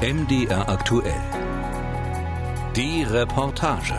MDR 0.00 0.68
aktuell. 0.68 1.12
Die 2.76 3.02
Reportage. 3.02 3.96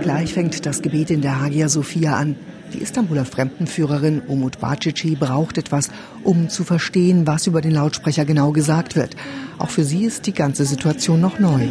Gleich 0.00 0.32
fängt 0.32 0.64
das 0.64 0.80
Gebet 0.80 1.10
in 1.10 1.22
der 1.22 1.40
Hagia 1.40 1.68
Sophia 1.68 2.14
an. 2.14 2.36
Die 2.72 2.78
Istanbuler 2.78 3.24
Fremdenführerin 3.24 4.20
Umut 4.20 4.60
Bacici 4.60 5.16
braucht 5.16 5.58
etwas, 5.58 5.90
um 6.22 6.48
zu 6.48 6.64
verstehen, 6.64 7.26
was 7.26 7.46
über 7.46 7.60
den 7.60 7.72
Lautsprecher 7.72 8.24
genau 8.24 8.52
gesagt 8.52 8.96
wird. 8.96 9.16
Auch 9.58 9.70
für 9.70 9.84
sie 9.84 10.04
ist 10.04 10.26
die 10.26 10.32
ganze 10.32 10.64
Situation 10.64 11.20
noch 11.20 11.38
neu. 11.38 11.66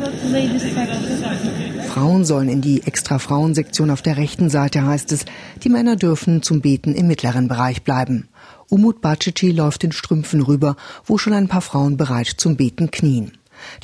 Frauen 1.87 2.25
sollen 2.25 2.49
in 2.49 2.61
die 2.61 2.83
extra 2.85 3.17
Frauensektion 3.17 3.89
auf 3.89 4.01
der 4.01 4.17
rechten 4.17 4.49
Seite, 4.49 4.85
heißt 4.85 5.11
es. 5.11 5.25
Die 5.63 5.69
Männer 5.69 5.95
dürfen 5.95 6.41
zum 6.43 6.61
Beten 6.61 6.93
im 6.93 7.07
mittleren 7.07 7.47
Bereich 7.47 7.83
bleiben. 7.83 8.27
Umut 8.69 9.01
Bacici 9.01 9.51
läuft 9.51 9.83
in 9.83 9.91
Strümpfen 9.91 10.41
rüber, 10.41 10.75
wo 11.05 11.17
schon 11.17 11.33
ein 11.33 11.47
paar 11.47 11.61
Frauen 11.61 11.97
bereit 11.97 12.27
zum 12.27 12.57
Beten 12.57 12.91
knien. 12.91 13.31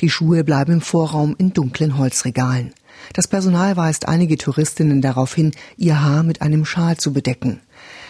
Die 0.00 0.10
Schuhe 0.10 0.44
bleiben 0.44 0.74
im 0.74 0.80
Vorraum 0.80 1.34
in 1.38 1.52
dunklen 1.52 1.98
Holzregalen. 1.98 2.72
Das 3.12 3.28
Personal 3.28 3.76
weist 3.76 4.08
einige 4.08 4.36
Touristinnen 4.36 5.00
darauf 5.00 5.34
hin, 5.34 5.52
ihr 5.76 6.02
Haar 6.02 6.22
mit 6.22 6.42
einem 6.42 6.64
Schal 6.64 6.96
zu 6.96 7.12
bedecken. 7.12 7.60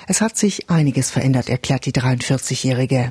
Es 0.09 0.21
hat 0.21 0.37
sich 0.37 0.71
einiges 0.71 1.11
verändert, 1.11 1.49
erklärt 1.49 1.85
die 1.85 1.93
43-Jährige. 1.93 3.11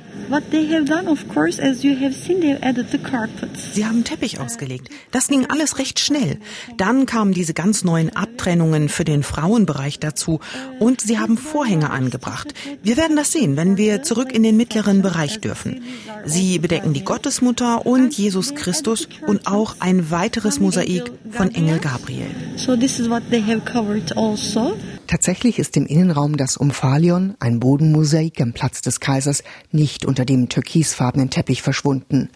Sie 3.74 3.86
haben 3.86 4.04
Teppich 4.06 4.40
ausgelegt. 4.40 4.90
Das 5.12 5.28
ging 5.28 5.46
alles 5.48 5.78
recht 5.78 6.00
schnell. 6.00 6.40
Dann 6.78 7.06
kamen 7.06 7.34
diese 7.34 7.54
ganz 7.54 7.84
neuen 7.84 8.16
Abtrennungen 8.16 8.88
für 8.88 9.04
den 9.04 9.24
Frauenbereich 9.24 10.00
dazu 10.00 10.40
und 10.80 11.02
sie 11.02 11.20
haben 11.20 11.38
Vorhänge 11.38 11.90
angebracht. 11.90 12.54
Wir 12.82 12.96
werden 12.96 13.18
das 13.18 13.34
sehen, 13.34 13.58
wenn 13.58 13.76
wir 13.76 14.04
zurück 14.04 14.32
in 14.32 14.44
den 14.44 14.56
mittleren 14.56 15.02
Bereich 15.02 15.42
dürfen. 15.42 15.84
Sie 16.26 16.60
bedecken 16.60 16.94
die 16.94 17.04
Gottesmutter 17.04 17.86
und 17.86 18.18
Jesus 18.18 18.56
Christus 18.56 19.10
und 19.28 19.48
auch 19.48 19.76
ein 19.80 20.12
weiteres 20.12 20.62
Mosaik 20.62 21.12
von 21.30 21.54
Engel 21.54 21.80
Gabriel. 21.80 22.28
So 22.56 22.78
this 22.78 23.00
is 23.00 23.10
what 23.10 23.24
they 23.30 23.42
have 23.42 23.62
covered 23.62 24.18
also. 24.18 24.78
Tatsächlich 25.08 25.60
ist 25.60 25.78
im 25.78 25.86
Innenraum 25.86 26.36
das 26.36 26.58
Umphalion, 26.86 27.34
ein 27.40 27.60
Bodenmosaik 27.60 28.40
am 28.42 28.54
Platz 28.54 28.84
des 28.84 29.00
Kaisers, 29.00 29.44
nicht 29.72 30.06
unter 30.06 30.24
dem 30.24 30.50
türkisfarbenen 30.50 31.32
Teppich 31.32 31.64
verschwunden. 31.64 32.30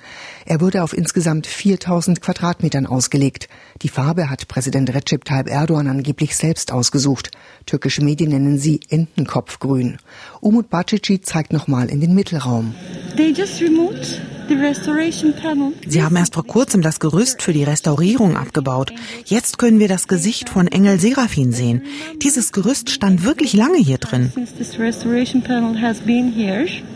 Er 0.48 0.60
wurde 0.60 0.82
auf 0.82 0.98
insgesamt 0.98 1.46
4000 1.46 2.20
Quadratmetern 2.20 2.88
ausgelegt. 2.88 3.48
Die 3.84 3.90
Farbe 3.90 4.28
hat 4.28 4.48
Präsident 4.48 4.92
Recep 4.92 5.24
Tayyip 5.24 5.52
Erdogan 5.52 5.88
angeblich 5.88 6.36
selbst 6.36 6.72
ausgesucht. 6.72 7.30
Türkische 7.68 8.04
Medien 8.04 8.32
nennen 8.32 8.58
sie 8.58 8.80
Entenkopfgrün. 8.90 10.00
Umut 10.42 10.72
Bacici 10.72 11.22
zeigt 11.22 11.54
nochmal 11.54 11.88
in 11.88 12.02
den 12.02 12.16
Mittelraum. 12.16 12.74
They 13.18 13.32
just 13.32 13.62
removed 13.62 14.20
Sie 15.88 16.04
haben 16.04 16.16
erst 16.16 16.34
vor 16.34 16.46
kurzem 16.46 16.82
das 16.82 17.00
Gerüst 17.00 17.42
für 17.44 17.54
die 17.54 17.64
Restaurierung 17.64 18.36
abgebaut. 18.36 18.92
Jetzt 19.26 19.60
können 19.60 19.80
wir 19.80 19.88
das 19.88 20.08
Gesicht 20.08 20.50
von 20.50 20.68
Engel 20.68 21.00
Seraphin 21.00 21.52
sehen. 21.52 21.84
Dieses 22.22 22.52
Gerüst 22.52 22.90
stand 22.90 23.24
wirklich 23.24 23.54
lange 23.54 23.78
hier 23.78 24.00
drin. 24.00 24.32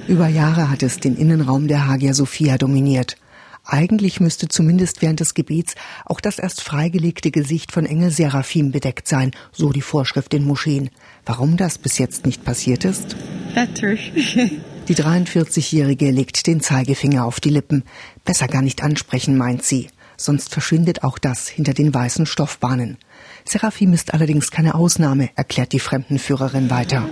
Über 0.07 0.27
Jahre 0.27 0.69
hat 0.69 0.83
es 0.83 0.99
den 0.99 1.15
Innenraum 1.15 1.67
der 1.67 1.87
Hagia 1.87 2.13
Sophia 2.13 2.57
dominiert. 2.57 3.17
Eigentlich 3.65 4.19
müsste 4.19 4.47
zumindest 4.47 5.01
während 5.01 5.19
des 5.19 5.35
Gebets 5.35 5.75
auch 6.05 6.19
das 6.19 6.39
erst 6.39 6.61
freigelegte 6.61 7.31
Gesicht 7.31 7.71
von 7.71 7.85
Engel 7.85 8.09
Seraphim 8.09 8.71
bedeckt 8.71 9.07
sein, 9.07 9.31
so 9.51 9.71
die 9.71 9.81
Vorschrift 9.81 10.33
in 10.33 10.43
Moscheen. 10.43 10.89
Warum 11.25 11.55
das 11.55 11.77
bis 11.77 11.97
jetzt 11.97 12.25
nicht 12.25 12.43
passiert 12.43 12.83
ist? 12.83 13.15
Die 14.89 14.95
43-Jährige 14.95 16.11
legt 16.11 16.45
den 16.45 16.59
Zeigefinger 16.59 17.23
auf 17.23 17.39
die 17.39 17.49
Lippen. 17.49 17.83
Besser 18.25 18.49
gar 18.49 18.61
nicht 18.61 18.83
ansprechen, 18.83 19.37
meint 19.37 19.63
sie. 19.63 19.87
Sonst 20.17 20.51
verschwindet 20.51 21.05
auch 21.05 21.17
das 21.17 21.47
hinter 21.47 21.73
den 21.73 21.93
weißen 21.93 22.25
Stoffbahnen. 22.25 22.97
Seraphim 23.45 23.93
ist 23.93 24.13
allerdings 24.13 24.51
keine 24.51 24.75
Ausnahme, 24.75 25.29
erklärt 25.35 25.73
die 25.73 25.79
Fremdenführerin 25.79 26.69
weiter. 26.69 27.03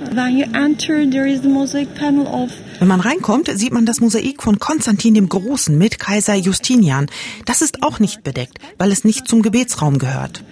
Wenn 2.79 2.87
man 2.87 2.99
reinkommt, 3.01 3.51
sieht 3.53 3.73
man 3.73 3.85
das 3.85 3.99
Mosaik 3.99 4.41
von 4.41 4.59
Konstantin 4.59 5.13
dem 5.13 5.27
Großen 5.29 5.77
mit 5.77 5.99
Kaiser 5.99 6.35
Justinian. 6.35 7.07
Das 7.45 7.61
ist 7.61 7.83
auch 7.83 7.99
nicht 7.99 8.23
bedeckt, 8.23 8.59
weil 8.77 8.91
es 8.91 9.03
nicht 9.03 9.27
zum 9.27 9.41
Gebetsraum 9.41 9.97
gehört. 9.97 10.43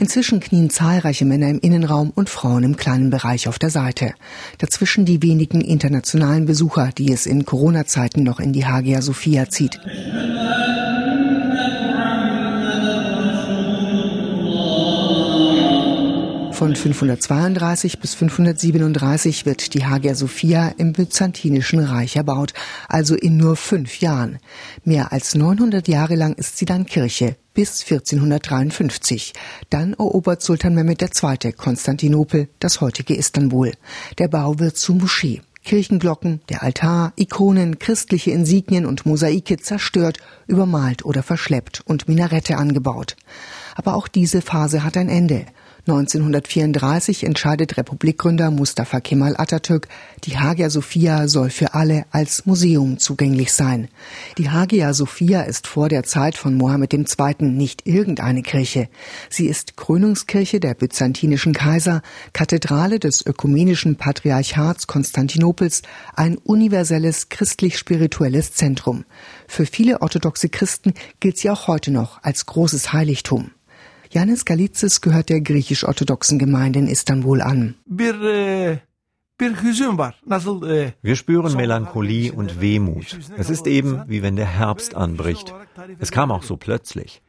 Inzwischen 0.00 0.40
knien 0.40 0.70
zahlreiche 0.70 1.24
Männer 1.24 1.48
im 1.48 1.58
Innenraum 1.58 2.12
und 2.14 2.28
Frauen 2.28 2.62
im 2.62 2.76
kleinen 2.76 3.10
Bereich 3.10 3.48
auf 3.48 3.58
der 3.58 3.70
Seite. 3.70 4.14
Dazwischen 4.58 5.04
die 5.04 5.22
wenigen 5.22 5.60
internationalen 5.60 6.46
Besucher, 6.46 6.90
die 6.96 7.12
es 7.12 7.26
in 7.26 7.44
Corona-Zeiten 7.44 8.22
noch 8.22 8.38
in 8.38 8.52
die 8.52 8.66
Hagia 8.66 9.02
Sophia 9.02 9.48
zieht. 9.48 9.80
Von 16.58 16.74
532 16.74 18.00
bis 18.00 18.16
537 18.16 19.46
wird 19.46 19.74
die 19.74 19.86
Hagia 19.86 20.16
Sophia 20.16 20.74
im 20.76 20.92
Byzantinischen 20.92 21.78
Reich 21.78 22.16
erbaut, 22.16 22.52
also 22.88 23.14
in 23.14 23.36
nur 23.36 23.54
fünf 23.54 24.00
Jahren. 24.00 24.40
Mehr 24.82 25.12
als 25.12 25.36
900 25.36 25.86
Jahre 25.86 26.16
lang 26.16 26.32
ist 26.32 26.58
sie 26.58 26.64
dann 26.64 26.84
Kirche, 26.84 27.36
bis 27.54 27.82
1453. 27.82 29.34
Dann 29.70 29.92
erobert 29.92 30.42
Sultan 30.42 30.74
Mehmed 30.74 31.00
II. 31.00 31.52
Konstantinopel, 31.52 32.48
das 32.58 32.80
heutige 32.80 33.14
Istanbul. 33.14 33.74
Der 34.18 34.26
Bau 34.26 34.58
wird 34.58 34.76
zu 34.76 34.94
Moschee. 34.94 35.42
Kirchenglocken, 35.62 36.40
der 36.48 36.64
Altar, 36.64 37.12
Ikonen, 37.14 37.78
christliche 37.78 38.32
Insignien 38.32 38.84
und 38.84 39.06
Mosaike 39.06 39.58
zerstört, 39.58 40.18
übermalt 40.48 41.04
oder 41.04 41.22
verschleppt 41.22 41.82
und 41.86 42.08
Minarette 42.08 42.56
angebaut. 42.56 43.14
Aber 43.76 43.94
auch 43.94 44.08
diese 44.08 44.42
Phase 44.42 44.82
hat 44.82 44.96
ein 44.96 45.08
Ende. 45.08 45.46
1934 45.88 47.24
entscheidet 47.24 47.78
Republikgründer 47.78 48.50
Mustafa 48.50 49.00
Kemal 49.00 49.36
Atatürk, 49.38 49.88
die 50.24 50.38
Hagia 50.38 50.68
Sophia 50.68 51.28
soll 51.28 51.48
für 51.48 51.72
alle 51.72 52.04
als 52.10 52.44
Museum 52.44 52.98
zugänglich 52.98 53.54
sein. 53.54 53.88
Die 54.36 54.50
Hagia 54.50 54.92
Sophia 54.92 55.42
ist 55.42 55.66
vor 55.66 55.88
der 55.88 56.02
Zeit 56.02 56.36
von 56.36 56.54
Mohammed 56.54 56.92
II. 56.92 57.06
nicht 57.40 57.86
irgendeine 57.86 58.42
Kirche. 58.42 58.90
Sie 59.30 59.46
ist 59.46 59.78
Krönungskirche 59.78 60.60
der 60.60 60.74
byzantinischen 60.74 61.54
Kaiser, 61.54 62.02
Kathedrale 62.34 62.98
des 62.98 63.24
ökumenischen 63.24 63.96
Patriarchats 63.96 64.88
Konstantinopels, 64.88 65.80
ein 66.14 66.36
universelles 66.36 67.30
christlich-spirituelles 67.30 68.52
Zentrum. 68.52 69.06
Für 69.46 69.64
viele 69.64 70.02
orthodoxe 70.02 70.50
Christen 70.50 70.92
gilt 71.20 71.38
sie 71.38 71.48
auch 71.48 71.66
heute 71.66 71.90
noch 71.90 72.22
als 72.22 72.44
großes 72.44 72.92
Heiligtum. 72.92 73.52
Janis 74.10 74.44
Galizis 74.44 75.00
gehört 75.00 75.28
der 75.28 75.40
griechisch-orthodoxen 75.40 76.38
Gemeinde 76.38 76.78
in 76.78 76.88
Istanbul 76.88 77.40
an. 77.42 77.74
Wir 81.02 81.16
spüren 81.16 81.56
Melancholie 81.56 82.32
und 82.32 82.60
Wehmut. 82.60 83.18
Es 83.36 83.50
ist 83.50 83.66
eben, 83.66 84.02
wie 84.08 84.22
wenn 84.22 84.36
der 84.36 84.46
Herbst 84.46 84.94
anbricht. 84.94 85.54
Es 85.98 86.10
kam 86.10 86.30
auch 86.32 86.42
so 86.42 86.56
plötzlich. 86.56 87.22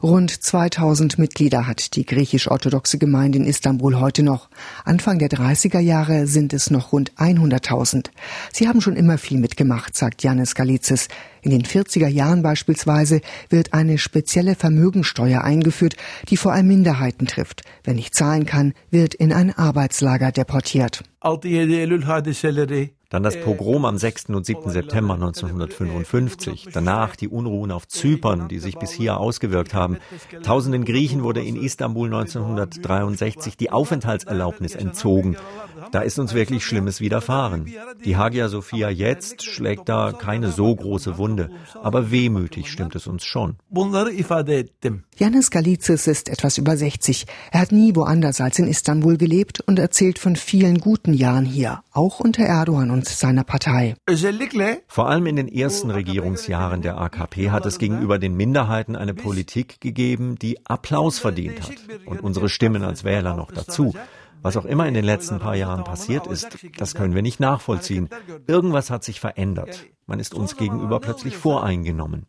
Rund 0.00 0.30
2000 0.30 1.18
Mitglieder 1.18 1.66
hat 1.66 1.96
die 1.96 2.06
griechisch-orthodoxe 2.06 2.98
Gemeinde 2.98 3.38
in 3.38 3.44
Istanbul 3.44 3.98
heute 3.98 4.22
noch. 4.22 4.48
Anfang 4.84 5.18
der 5.18 5.28
30er 5.28 5.80
Jahre 5.80 6.28
sind 6.28 6.52
es 6.52 6.70
noch 6.70 6.92
rund 6.92 7.12
100.000. 7.14 8.10
Sie 8.52 8.68
haben 8.68 8.80
schon 8.80 8.94
immer 8.94 9.18
viel 9.18 9.38
mitgemacht, 9.38 9.96
sagt 9.96 10.22
Janis 10.22 10.54
Galizis. 10.54 11.08
In 11.42 11.50
den 11.50 11.64
40er 11.64 12.06
Jahren 12.06 12.42
beispielsweise 12.42 13.22
wird 13.50 13.72
eine 13.72 13.98
spezielle 13.98 14.54
Vermögensteuer 14.54 15.42
eingeführt, 15.42 15.96
die 16.28 16.36
vor 16.36 16.52
allem 16.52 16.68
Minderheiten 16.68 17.26
trifft. 17.26 17.62
Wer 17.82 17.94
nicht 17.94 18.14
zahlen 18.14 18.46
kann, 18.46 18.72
wird 18.92 19.14
in 19.14 19.32
ein 19.32 19.52
Arbeitslager 19.52 20.30
deportiert. 20.30 21.02
Dann 23.08 23.22
das 23.22 23.40
Pogrom 23.40 23.84
am 23.84 23.98
6. 23.98 24.30
und 24.30 24.44
7. 24.44 24.70
September 24.70 25.14
1955. 25.14 26.68
Danach 26.72 27.14
die 27.14 27.28
Unruhen 27.28 27.70
auf 27.70 27.86
Zypern, 27.86 28.48
die 28.48 28.58
sich 28.58 28.78
bis 28.78 28.90
hier 28.90 29.18
ausgewirkt 29.18 29.74
haben. 29.74 29.98
Tausenden 30.42 30.84
Griechen 30.84 31.22
wurde 31.22 31.42
in 31.42 31.56
Istanbul 31.56 32.08
1963 32.08 33.56
die 33.56 33.70
Aufenthaltserlaubnis 33.70 34.74
entzogen. 34.74 35.36
Da 35.92 36.00
ist 36.00 36.18
uns 36.18 36.34
wirklich 36.34 36.64
Schlimmes 36.64 37.00
widerfahren. 37.00 37.72
Die 38.04 38.16
Hagia 38.16 38.48
Sophia 38.48 38.90
jetzt 38.90 39.44
schlägt 39.44 39.88
da 39.88 40.12
keine 40.12 40.50
so 40.50 40.74
große 40.74 41.18
Wunde, 41.18 41.50
aber 41.82 42.10
wehmütig 42.10 42.70
stimmt 42.70 42.96
es 42.96 43.06
uns 43.06 43.24
schon. 43.24 43.56
Janis 45.16 45.50
Galizis 45.50 46.06
ist 46.06 46.28
etwas 46.28 46.58
über 46.58 46.76
60. 46.76 47.26
Er 47.52 47.60
hat 47.60 47.72
nie 47.72 47.94
woanders 47.94 48.40
als 48.40 48.58
in 48.58 48.66
Istanbul 48.66 49.16
gelebt 49.16 49.60
und 49.60 49.78
erzählt 49.78 50.18
von 50.18 50.36
vielen 50.36 50.78
guten 50.78 51.12
Jahren 51.12 51.44
hier, 51.44 51.82
auch 51.92 52.20
unter 52.20 52.44
Erdogan 52.44 52.90
und 52.96 53.06
seiner 53.06 53.44
Partei. 53.44 53.94
Vor 54.88 55.08
allem 55.08 55.26
in 55.26 55.36
den 55.36 55.48
ersten 55.48 55.90
Regierungsjahren 55.90 56.80
der 56.80 56.98
AKP 56.98 57.50
hat 57.50 57.66
es 57.66 57.78
gegenüber 57.78 58.18
den 58.18 58.34
Minderheiten 58.34 58.96
eine 58.96 59.12
Politik 59.12 59.82
gegeben, 59.82 60.36
die 60.36 60.64
Applaus 60.64 61.18
verdient 61.18 61.60
hat 61.60 61.74
und 62.06 62.22
unsere 62.22 62.48
Stimmen 62.48 62.82
als 62.82 63.04
Wähler 63.04 63.36
noch 63.36 63.52
dazu. 63.52 63.94
Was 64.40 64.56
auch 64.56 64.64
immer 64.64 64.86
in 64.86 64.94
den 64.94 65.04
letzten 65.04 65.40
paar 65.40 65.56
Jahren 65.56 65.84
passiert 65.84 66.26
ist, 66.26 66.56
das 66.78 66.94
können 66.94 67.14
wir 67.14 67.22
nicht 67.22 67.38
nachvollziehen. 67.38 68.08
Irgendwas 68.46 68.90
hat 68.90 69.04
sich 69.04 69.20
verändert. 69.20 69.84
Man 70.08 70.20
ist 70.20 70.34
uns 70.34 70.56
gegenüber 70.56 71.00
plötzlich 71.00 71.36
voreingenommen. 71.36 72.26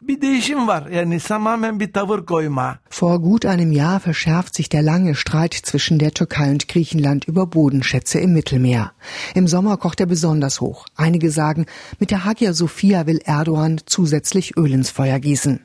Vor 2.90 3.20
gut 3.22 3.46
einem 3.46 3.72
Jahr 3.72 4.00
verschärft 4.00 4.56
sich 4.56 4.68
der 4.68 4.82
lange 4.82 5.14
Streit 5.14 5.54
zwischen 5.54 6.00
der 6.00 6.12
Türkei 6.12 6.50
und 6.50 6.68
Griechenland 6.68 7.26
über 7.26 7.46
Bodenschätze 7.46 8.18
im 8.20 8.34
Mittelmeer. 8.34 8.94
Im 9.36 9.48
Sommer 9.48 9.78
kocht 9.78 10.00
er 10.00 10.08
besonders 10.08 10.60
hoch. 10.60 10.88
Einige 10.96 11.30
sagen, 11.30 11.68
mit 12.00 12.10
der 12.10 12.26
Hagia 12.26 12.54
Sophia 12.54 13.06
will 13.06 13.22
Erdogan 13.24 13.80
zusätzlich 13.86 14.58
Öl 14.58 14.74
ins 14.74 14.90
Feuer 14.90 15.20
gießen. 15.20 15.60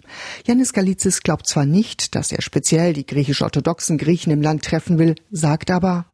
Janis 0.46 0.74
Galizis 0.74 1.22
glaubt 1.22 1.46
zwar 1.46 1.64
nicht, 1.64 2.14
dass 2.14 2.30
er 2.30 2.42
speziell 2.42 2.92
die 2.92 3.06
griechisch-orthodoxen 3.06 3.96
Griechen 3.96 4.32
im 4.32 4.42
Land 4.42 4.64
treffen 4.64 4.98
will, 4.98 5.14
sagt 5.30 5.70
aber, 5.70 6.04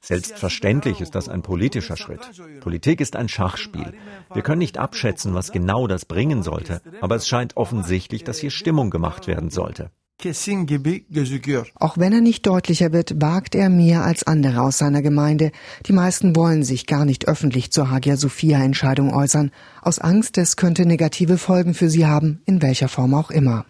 Selbstverständlich 0.00 1.00
ist 1.00 1.14
das 1.14 1.28
ein 1.28 1.42
politischer 1.42 1.96
Schritt. 1.96 2.20
Politik 2.60 3.00
ist 3.00 3.16
ein 3.16 3.28
Schachspiel. 3.28 3.92
Wir 4.32 4.42
können 4.42 4.60
nicht 4.60 4.78
abschätzen, 4.78 5.34
was 5.34 5.52
genau 5.52 5.86
das 5.86 6.04
bringen 6.04 6.42
sollte, 6.42 6.80
aber 7.00 7.16
es 7.16 7.26
scheint 7.26 7.56
offensichtlich, 7.56 8.24
dass 8.24 8.38
hier 8.38 8.50
Stimmung 8.50 8.90
gemacht 8.90 9.26
werden 9.26 9.50
sollte. 9.50 9.90
Auch 11.74 11.98
wenn 11.98 12.12
er 12.12 12.20
nicht 12.20 12.44
deutlicher 12.44 12.92
wird, 12.92 13.22
wagt 13.22 13.54
er 13.54 13.68
mehr 13.68 14.02
als 14.02 14.26
andere 14.26 14.62
aus 14.62 14.78
seiner 14.78 15.00
Gemeinde. 15.00 15.52
Die 15.86 15.92
meisten 15.92 16.34
wollen 16.34 16.64
sich 16.64 16.86
gar 16.86 17.04
nicht 17.04 17.28
öffentlich 17.28 17.70
zur 17.70 17.90
Hagia 17.90 18.16
Sophia 18.16 18.58
Entscheidung 18.58 19.14
äußern, 19.14 19.52
aus 19.80 20.00
Angst, 20.00 20.36
es 20.38 20.56
könnte 20.56 20.86
negative 20.86 21.38
Folgen 21.38 21.72
für 21.72 21.88
sie 21.88 22.06
haben, 22.06 22.42
in 22.46 22.62
welcher 22.62 22.88
Form 22.88 23.14
auch 23.14 23.30
immer. 23.30 23.64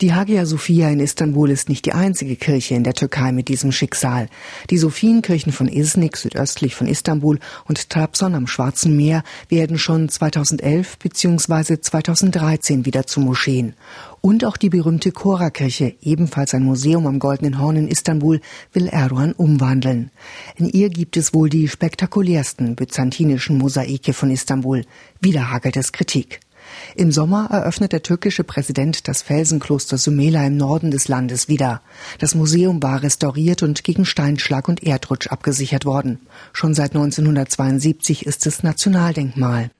Die 0.00 0.14
Hagia 0.14 0.46
Sophia 0.46 0.90
in 0.90 1.00
Istanbul 1.00 1.50
ist 1.50 1.68
nicht 1.68 1.84
die 1.84 1.92
einzige 1.92 2.36
Kirche 2.36 2.76
in 2.76 2.84
der 2.84 2.94
Türkei 2.94 3.32
mit 3.32 3.48
diesem 3.48 3.72
Schicksal. 3.72 4.28
Die 4.70 4.78
Sophienkirchen 4.78 5.50
von 5.50 5.66
Iznik 5.66 6.16
südöstlich 6.16 6.76
von 6.76 6.86
Istanbul 6.86 7.40
und 7.66 7.90
Trabzon 7.90 8.36
am 8.36 8.46
Schwarzen 8.46 8.96
Meer 8.96 9.24
werden 9.48 9.76
schon 9.76 10.08
2011 10.08 10.98
bzw. 10.98 11.80
2013 11.80 12.86
wieder 12.86 13.08
zu 13.08 13.18
Moscheen. 13.18 13.74
Und 14.20 14.44
auch 14.44 14.56
die 14.56 14.70
berühmte 14.70 15.10
Chora-Kirche, 15.10 15.96
ebenfalls 16.00 16.54
ein 16.54 16.62
Museum 16.62 17.08
am 17.08 17.18
Goldenen 17.18 17.58
Horn 17.58 17.74
in 17.74 17.88
Istanbul, 17.88 18.40
will 18.72 18.86
Erdogan 18.86 19.32
umwandeln. 19.32 20.12
In 20.54 20.68
ihr 20.68 20.90
gibt 20.90 21.16
es 21.16 21.34
wohl 21.34 21.48
die 21.48 21.66
spektakulärsten 21.66 22.76
byzantinischen 22.76 23.58
Mosaike 23.58 24.12
von 24.12 24.30
Istanbul. 24.30 24.84
Wieder 25.20 25.50
hagelt 25.50 25.76
es 25.76 25.90
Kritik. 25.90 26.38
Im 26.94 27.12
Sommer 27.12 27.48
eröffnet 27.50 27.92
der 27.92 28.02
türkische 28.02 28.44
Präsident 28.44 29.08
das 29.08 29.22
Felsenkloster 29.22 29.98
Sumela 29.98 30.46
im 30.46 30.56
Norden 30.56 30.90
des 30.90 31.08
Landes 31.08 31.48
wieder. 31.48 31.82
Das 32.18 32.34
Museum 32.34 32.82
war 32.82 33.02
restauriert 33.02 33.62
und 33.62 33.84
gegen 33.84 34.04
Steinschlag 34.04 34.68
und 34.68 34.82
Erdrutsch 34.82 35.28
abgesichert 35.28 35.84
worden. 35.84 36.20
Schon 36.52 36.74
seit 36.74 36.94
1972 36.94 38.26
ist 38.26 38.46
es 38.46 38.62
Nationaldenkmal. 38.62 39.70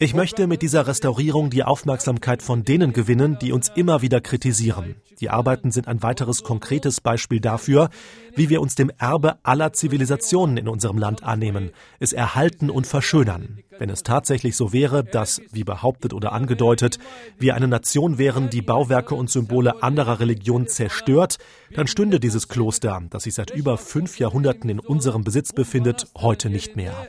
Ich 0.00 0.14
möchte 0.14 0.46
mit 0.46 0.62
dieser 0.62 0.86
Restaurierung 0.86 1.50
die 1.50 1.64
Aufmerksamkeit 1.64 2.40
von 2.40 2.62
denen 2.62 2.92
gewinnen, 2.92 3.36
die 3.40 3.50
uns 3.50 3.68
immer 3.74 4.00
wieder 4.00 4.20
kritisieren. 4.20 4.94
Die 5.18 5.28
Arbeiten 5.28 5.72
sind 5.72 5.88
ein 5.88 6.04
weiteres 6.04 6.44
konkretes 6.44 7.00
Beispiel 7.00 7.40
dafür, 7.40 7.90
wie 8.36 8.48
wir 8.48 8.60
uns 8.60 8.76
dem 8.76 8.92
Erbe 8.96 9.38
aller 9.42 9.72
Zivilisationen 9.72 10.56
in 10.56 10.68
unserem 10.68 10.98
Land 10.98 11.24
annehmen, 11.24 11.72
es 11.98 12.12
erhalten 12.12 12.70
und 12.70 12.86
verschönern. 12.86 13.58
Wenn 13.76 13.90
es 13.90 14.04
tatsächlich 14.04 14.56
so 14.56 14.72
wäre, 14.72 15.02
dass, 15.02 15.42
wie 15.50 15.64
behauptet 15.64 16.14
oder 16.14 16.30
angedeutet, 16.30 17.00
wir 17.36 17.56
eine 17.56 17.66
Nation 17.66 18.18
wären, 18.18 18.50
die 18.50 18.62
Bauwerke 18.62 19.16
und 19.16 19.30
Symbole 19.30 19.82
anderer 19.82 20.20
Religionen 20.20 20.68
zerstört, 20.68 21.38
dann 21.74 21.88
stünde 21.88 22.20
dieses 22.20 22.46
Kloster, 22.46 23.02
das 23.10 23.24
sich 23.24 23.34
seit 23.34 23.50
über 23.50 23.76
fünf 23.78 24.20
Jahrhunderten 24.20 24.70
in 24.70 24.78
unserem 24.78 25.24
Besitz 25.24 25.52
befindet, 25.52 26.06
heute 26.16 26.50
nicht 26.50 26.76
mehr. 26.76 27.08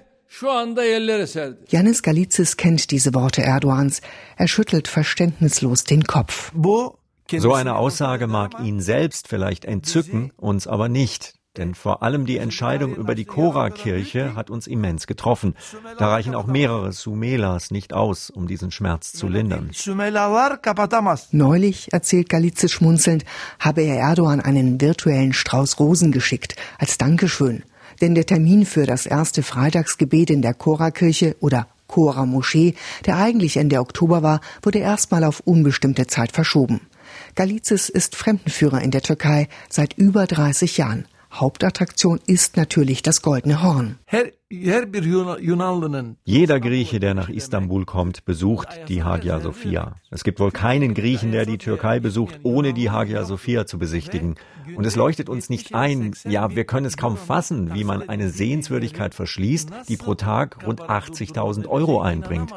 Janis 1.68 2.04
Galizis 2.04 2.56
kennt 2.56 2.92
diese 2.92 3.14
Worte 3.16 3.42
Erdogans. 3.42 4.02
Er 4.38 4.48
schüttelt 4.48 4.88
verständnislos 4.88 5.84
den 5.84 6.04
Kopf. 6.04 6.52
So 7.32 7.54
eine 7.54 7.76
Aussage 7.76 8.28
mag 8.28 8.60
ihn 8.64 8.80
selbst 8.80 9.28
vielleicht 9.28 9.66
entzücken, 9.66 10.32
uns 10.38 10.68
aber 10.68 10.88
nicht. 10.88 11.34
Denn 11.58 11.74
vor 11.74 12.04
allem 12.04 12.28
die 12.28 12.38
Entscheidung 12.38 12.96
über 12.96 13.16
die 13.16 13.26
Chora-Kirche 13.26 14.36
hat 14.36 14.52
uns 14.52 14.68
immens 14.68 15.08
getroffen. 15.08 15.56
Da 15.98 16.08
reichen 16.08 16.36
auch 16.36 16.46
mehrere 16.46 16.94
Sumelas 16.94 17.72
nicht 17.72 17.92
aus, 17.92 18.30
um 18.30 18.48
diesen 18.48 18.72
Schmerz 18.72 19.12
zu 19.14 19.28
lindern. 19.28 19.72
Neulich, 21.32 21.92
erzählt 21.92 22.30
Galizis 22.30 22.72
schmunzelnd, 22.72 23.26
habe 23.60 23.82
er 23.82 23.98
Erdogan 23.98 24.42
einen 24.42 24.80
virtuellen 24.80 25.34
Strauß 25.34 25.80
Rosen 25.80 26.12
geschickt, 26.12 26.56
als 26.78 27.00
Dankeschön 27.00 27.64
denn 28.02 28.16
der 28.16 28.26
Termin 28.26 28.66
für 28.66 28.86
das 28.86 29.06
erste 29.06 29.44
Freitagsgebet 29.44 30.30
in 30.30 30.42
der 30.42 30.54
Chora-Kirche 30.54 31.36
oder 31.40 31.68
Chora-Moschee, 31.88 32.76
der 33.06 33.18
eigentlich 33.18 33.58
Ende 33.58 33.80
Oktober 33.80 34.24
war, 34.24 34.42
wurde 34.62 34.80
erstmal 34.80 35.24
auf 35.24 35.42
unbestimmte 35.42 36.08
Zeit 36.08 36.32
verschoben. 36.32 36.82
Galizis 37.36 37.90
ist 37.90 38.16
Fremdenführer 38.16 38.82
in 38.82 38.92
der 38.92 39.02
Türkei 39.02 39.50
seit 39.70 39.94
über 39.98 40.28
30 40.28 40.78
Jahren. 40.78 41.06
Hauptattraktion 41.32 42.20
ist 42.26 42.58
natürlich 42.58 43.02
das 43.02 43.22
Goldene 43.22 43.62
Horn. 43.62 44.00
Jeder 46.24 46.60
Grieche, 46.60 47.00
der 47.00 47.14
nach 47.14 47.30
Istanbul 47.30 47.86
kommt, 47.86 48.26
besucht 48.26 48.68
die 48.88 49.04
Hagia 49.04 49.40
Sophia. 49.40 49.96
Es 50.10 50.24
gibt 50.24 50.40
wohl 50.40 50.52
keinen 50.52 50.96
Griechen, 50.96 51.32
der 51.32 51.46
die 51.46 51.60
Türkei 51.60 52.00
besucht, 52.00 52.40
ohne 52.44 52.74
die 52.74 52.90
Hagia 52.90 53.26
Sophia 53.26 53.68
zu 53.68 53.78
besichtigen. 53.78 54.36
Und 54.76 54.86
es 54.86 54.96
leuchtet 54.96 55.30
uns 55.30 55.50
nicht 55.50 55.76
ein, 55.76 56.14
ja, 56.26 56.56
wir 56.56 56.66
können 56.66 56.88
es 56.88 56.98
kaum 56.98 57.16
fassen, 57.16 57.76
wie 57.76 57.84
man 57.84 58.10
eine 58.10 58.30
Sehenswürdigkeit 58.30 59.14
verschließt, 59.14 59.70
die 59.88 59.98
pro 59.98 60.16
Tag 60.16 60.66
rund 60.66 60.82
80.000 60.82 61.68
Euro 61.68 62.02
einbringt. 62.02 62.52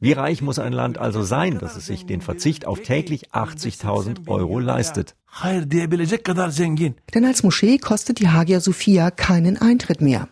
Wie 0.00 0.12
reich 0.12 0.42
muss 0.42 0.58
ein 0.58 0.72
Land 0.72 0.98
also 0.98 1.22
sein, 1.22 1.58
dass 1.58 1.76
es 1.76 1.86
sich 1.86 2.04
den 2.04 2.20
Verzicht 2.20 2.66
auf 2.66 2.80
täglich 2.80 3.32
80.000 3.32 4.28
Euro 4.28 4.58
leistet? 4.58 5.14
Denn 7.12 7.24
als 7.24 7.42
Moschee 7.42 7.78
kostet 7.78 8.20
die 8.20 8.28
Hagia 8.28 8.60
Sophia 8.60 9.10
keinen 9.10 9.56
Eintritt 9.58 10.00
mehr. 10.00 10.28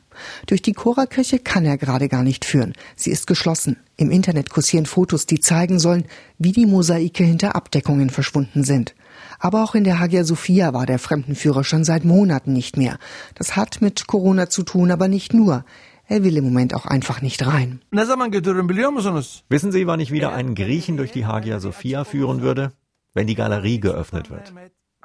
Durch 0.46 0.62
die 0.62 0.74
Chora-Kirche 0.74 1.38
kann 1.38 1.64
er 1.64 1.76
gerade 1.76 2.08
gar 2.08 2.22
nicht 2.22 2.44
führen. 2.44 2.74
Sie 2.94 3.10
ist 3.10 3.26
geschlossen. 3.26 3.78
Im 3.96 4.10
Internet 4.10 4.50
kursieren 4.50 4.86
Fotos, 4.86 5.26
die 5.26 5.40
zeigen 5.40 5.78
sollen, 5.78 6.04
wie 6.38 6.52
die 6.52 6.66
Mosaike 6.66 7.24
hinter 7.24 7.56
Abdeckungen 7.56 8.10
verschwunden 8.10 8.62
sind. 8.62 8.94
Aber 9.38 9.64
auch 9.64 9.74
in 9.74 9.84
der 9.84 9.98
Hagia 9.98 10.24
Sophia 10.24 10.72
war 10.72 10.86
der 10.86 10.98
Fremdenführer 10.98 11.64
schon 11.64 11.84
seit 11.84 12.04
Monaten 12.04 12.52
nicht 12.52 12.76
mehr. 12.76 12.98
Das 13.34 13.56
hat 13.56 13.82
mit 13.82 14.06
Corona 14.06 14.48
zu 14.48 14.62
tun, 14.62 14.90
aber 14.90 15.08
nicht 15.08 15.34
nur. 15.34 15.64
Er 16.06 16.24
will 16.24 16.36
im 16.36 16.44
Moment 16.44 16.74
auch 16.74 16.86
einfach 16.86 17.22
nicht 17.22 17.44
rein. 17.46 17.80
Wissen 19.48 19.72
Sie, 19.72 19.86
wann 19.86 20.00
ich 20.00 20.12
wieder 20.12 20.32
einen 20.32 20.54
Griechen 20.54 20.96
durch 20.96 21.10
die 21.10 21.26
Hagia 21.26 21.58
Sophia 21.58 22.04
führen 22.04 22.42
würde? 22.42 22.72
Wenn 23.14 23.26
die 23.26 23.34
Galerie 23.34 23.80
geöffnet 23.80 24.30
wird. 24.30 24.52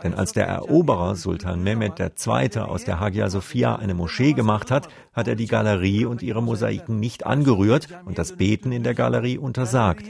Denn 0.03 0.13
als 0.13 0.31
der 0.31 0.47
Eroberer 0.47 1.15
Sultan 1.15 1.63
Mehmed 1.63 1.99
II. 1.99 2.59
aus 2.59 2.83
der 2.83 2.99
Hagia 2.99 3.29
Sophia 3.29 3.77
eine 3.77 3.95
Moschee 3.95 4.33
gemacht 4.33 4.69
hat, 4.69 4.89
hat 5.11 5.27
er 5.27 5.35
die 5.35 5.47
Galerie 5.47 6.05
und 6.05 6.21
ihre 6.21 6.43
Mosaiken 6.43 6.99
nicht 6.99 7.25
angerührt 7.25 7.87
und 8.05 8.19
das 8.19 8.33
Beten 8.33 8.71
in 8.71 8.83
der 8.83 8.93
Galerie 8.93 9.39
untersagt. 9.39 10.05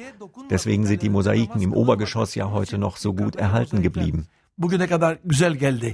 Deswegen 0.50 0.86
sind 0.86 1.02
die 1.04 1.10
Mosaiken 1.10 1.62
im 1.62 1.74
Obergeschoss 1.74 2.36
ja 2.36 2.52
heute 2.52 2.78
noch 2.78 2.98
so 2.98 3.14
gut 3.14 3.38
erhalten 3.38 3.82
geblieben. 3.82 4.28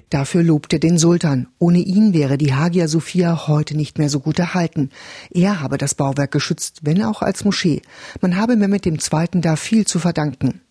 Dafür 0.09 0.41
lobte 0.41 0.79
den 0.79 0.97
Sultan. 0.97 1.47
Ohne 1.59 1.79
ihn 1.79 2.13
wäre 2.13 2.37
die 2.37 2.53
Hagia 2.53 2.87
Sophia 2.87 3.47
heute 3.47 3.75
nicht 3.75 3.97
mehr 3.97 4.07
so 4.07 4.21
gut 4.21 4.39
erhalten. 4.39 4.89
Er 5.31 5.59
habe 5.59 5.77
das 5.77 5.95
Bauwerk 5.95 6.31
geschützt, 6.31 6.79
wenn 6.83 7.03
auch 7.03 7.21
als 7.21 7.43
Moschee. 7.43 7.81
Man 8.21 8.37
habe 8.37 8.55
Mehmet 8.55 8.85
II. 8.85 9.41
da 9.41 9.57
viel 9.57 9.85
zu 9.85 9.99
verdanken. 9.99 10.61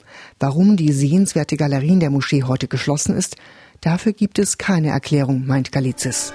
Warum 0.43 0.77
die 0.77 0.91
sehenswerte 0.91 1.57
Galerie 1.57 1.93
in 1.93 2.01
der 2.01 2.11
Moschee 2.11 2.43
heute 2.43 2.67
geschlossen 2.67 3.17
ist, 3.17 3.37
dafür 3.81 4.13
gibt 4.13 4.41
es 4.41 4.59
keine 4.59 4.89
Erklärung, 4.89 5.47
meint 5.47 5.71
Galizis. 5.71 6.33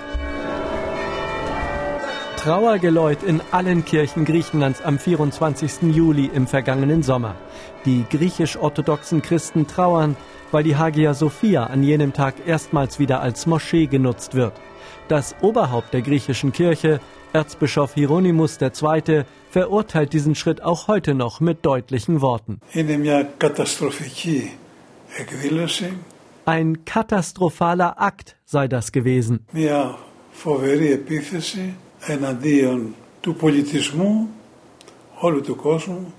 Trauergeläut 2.38 3.22
in 3.24 3.42
allen 3.52 3.84
Kirchen 3.84 4.24
Griechenlands 4.24 4.82
am 4.82 4.98
24. 4.98 5.94
Juli 5.94 6.32
im 6.34 6.48
vergangenen 6.48 7.04
Sommer. 7.04 7.36
Die 7.84 8.06
griechisch-orthodoxen 8.10 9.22
Christen 9.22 9.68
trauern, 9.68 10.16
weil 10.52 10.64
die 10.64 10.78
Hagia 10.78 11.14
Sophia 11.14 11.66
an 11.66 11.84
jenem 11.84 12.14
Tag 12.14 12.36
erstmals 12.46 13.00
wieder 13.00 13.20
als 13.20 13.46
Moschee 13.46 13.88
genutzt 13.88 14.36
wird. 14.36 14.54
Das 15.10 15.36
Oberhaupt 15.42 15.94
der 15.94 16.02
griechischen 16.02 16.54
Kirche, 16.54 17.02
Erzbischof 17.37 17.95
Hieronymus 17.95 18.59
II., 18.61 19.25
verurteilt 19.51 20.13
diesen 20.13 20.35
Schritt 20.35 20.63
auch 20.63 20.89
heute 20.89 21.15
noch 21.15 21.41
mit 21.41 21.65
deutlichen 21.65 22.21
Worten. 22.21 22.61
Ein 26.45 26.85
katastrophaler 26.85 28.01
Akt 28.01 28.37
sei 28.45 28.69
das 28.69 28.93
gewesen. 28.93 29.47
του 33.23 33.35
πολιτισμού 33.35 34.29
όλου 35.15 35.41
του 35.41 35.57
κόσμου 35.57 36.15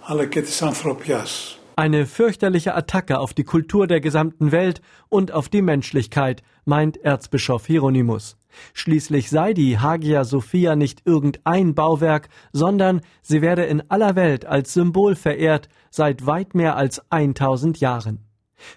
αλλά 0.00 0.24
και 0.24 0.42
της 0.42 0.62
ανθρωπιάς. 0.62 1.58
Eine 1.75 2.05
fürchterliche 2.05 2.75
Attacke 2.75 3.19
auf 3.19 3.33
die 3.33 3.43
Kultur 3.43 3.87
der 3.87 4.01
gesamten 4.01 4.51
Welt 4.51 4.81
und 5.09 5.31
auf 5.31 5.47
die 5.49 5.61
Menschlichkeit, 5.61 6.43
meint 6.65 6.97
Erzbischof 6.97 7.65
Hieronymus. 7.65 8.37
Schließlich 8.73 9.29
sei 9.29 9.53
die 9.53 9.79
Hagia 9.79 10.25
Sophia 10.25 10.75
nicht 10.75 11.03
irgendein 11.05 11.73
Bauwerk, 11.73 12.27
sondern 12.51 13.01
sie 13.21 13.41
werde 13.41 13.63
in 13.63 13.89
aller 13.89 14.15
Welt 14.15 14.45
als 14.45 14.73
Symbol 14.73 15.15
verehrt 15.15 15.69
seit 15.89 16.25
weit 16.25 16.55
mehr 16.55 16.75
als 16.75 17.01
1000 17.09 17.79
Jahren. 17.79 18.25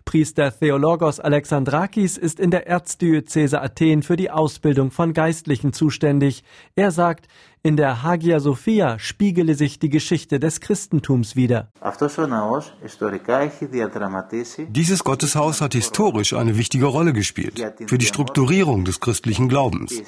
Priester 0.05 0.51
Theologos 0.57 1.21
Alexandrakis 1.21 2.17
ist 2.17 2.41
in 2.41 2.51
der 2.51 2.67
Erzdiözese 2.67 3.61
Athen 3.61 4.03
für 4.03 4.17
die 4.17 4.31
Ausbildung 4.31 4.91
von 4.91 5.13
Geistlichen 5.13 5.73
zuständig. 5.73 6.43
Er 6.75 6.91
sagt, 6.91 7.29
in 7.67 7.79
der 7.79 8.03
Hagia 8.03 8.41
Sophia 8.41 8.99
spiegele 8.99 9.55
sich 9.55 9.79
die 9.79 9.89
Geschichte 9.89 10.39
des 10.39 10.61
Christentums 10.61 11.35
wieder. 11.35 11.69
Dieses 14.69 15.05
Gotteshaus 15.05 15.63
hat 15.63 15.73
historisch 15.73 16.35
eine 16.35 16.59
wichtige 16.59 16.85
Rolle 16.85 17.15
gespielt 17.15 17.59
für 17.87 17.97
die 17.97 18.05
Strukturierung 18.05 18.85
des 18.85 19.01
christlichen 19.01 19.49
Glaubens 19.49 20.03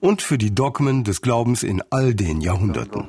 und 0.00 0.20
für 0.20 0.36
die 0.36 0.54
Dogmen 0.54 1.02
des 1.04 1.22
Glaubens 1.22 1.62
in 1.62 1.82
all 1.88 2.14
den 2.14 2.42
Jahrhunderten. 2.42 3.08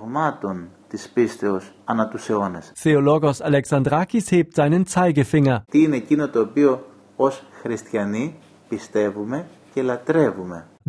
Theologos 2.81 3.41
Alexandrakis 3.41 4.31
hebt 4.31 4.55
seinen 4.55 4.87
Zeigefinger. 4.87 5.65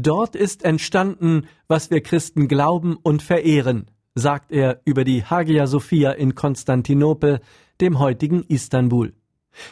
Dort 0.02 0.35
ist 0.35 0.64
entstanden, 0.64 1.47
was 1.69 1.90
wir 1.90 2.00
Christen 2.00 2.49
glauben 2.49 2.97
und 3.02 3.23
verehren, 3.23 3.90
sagt 4.14 4.50
er 4.50 4.80
über 4.87 5.04
die 5.04 5.25
Hagia 5.25 5.66
Sophia 5.66 6.12
in 6.12 6.35
Konstantinopel, 6.35 7.40
dem 7.83 7.99
heutigen 7.99 8.42
Istanbul. 8.49 9.12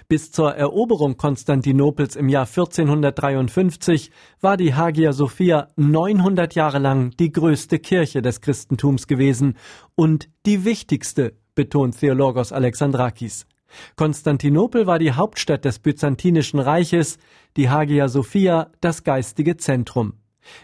Bis 0.07 0.31
zur 0.31 0.55
Eroberung 0.55 1.17
Konstantinopels 1.17 2.15
im 2.15 2.29
Jahr 2.29 2.45
1453 2.45 4.11
war 4.43 4.59
die 4.59 4.75
Hagia 4.75 5.15
Sophia 5.15 5.69
900 5.77 6.55
Jahre 6.55 6.79
lang 6.79 7.13
die 7.13 7.33
größte 7.33 7.79
Kirche 7.79 8.21
des 8.21 8.43
Christentums 8.43 9.07
gewesen 9.07 9.57
und 9.95 10.29
die 10.45 10.67
wichtigste, 10.67 11.39
betont 11.55 11.99
Theologos 11.99 12.53
Alexandrakis. 12.53 13.47
Konstantinopel 13.97 14.87
war 14.87 14.99
die 14.99 15.13
Hauptstadt 15.13 15.65
des 15.65 15.79
Byzantinischen 15.79 16.61
Reiches, 16.61 17.19
die 17.57 17.69
Hagia 17.69 18.09
Sophia 18.09 18.71
das 18.81 19.05
geistige 19.05 19.57
Zentrum. 19.57 20.15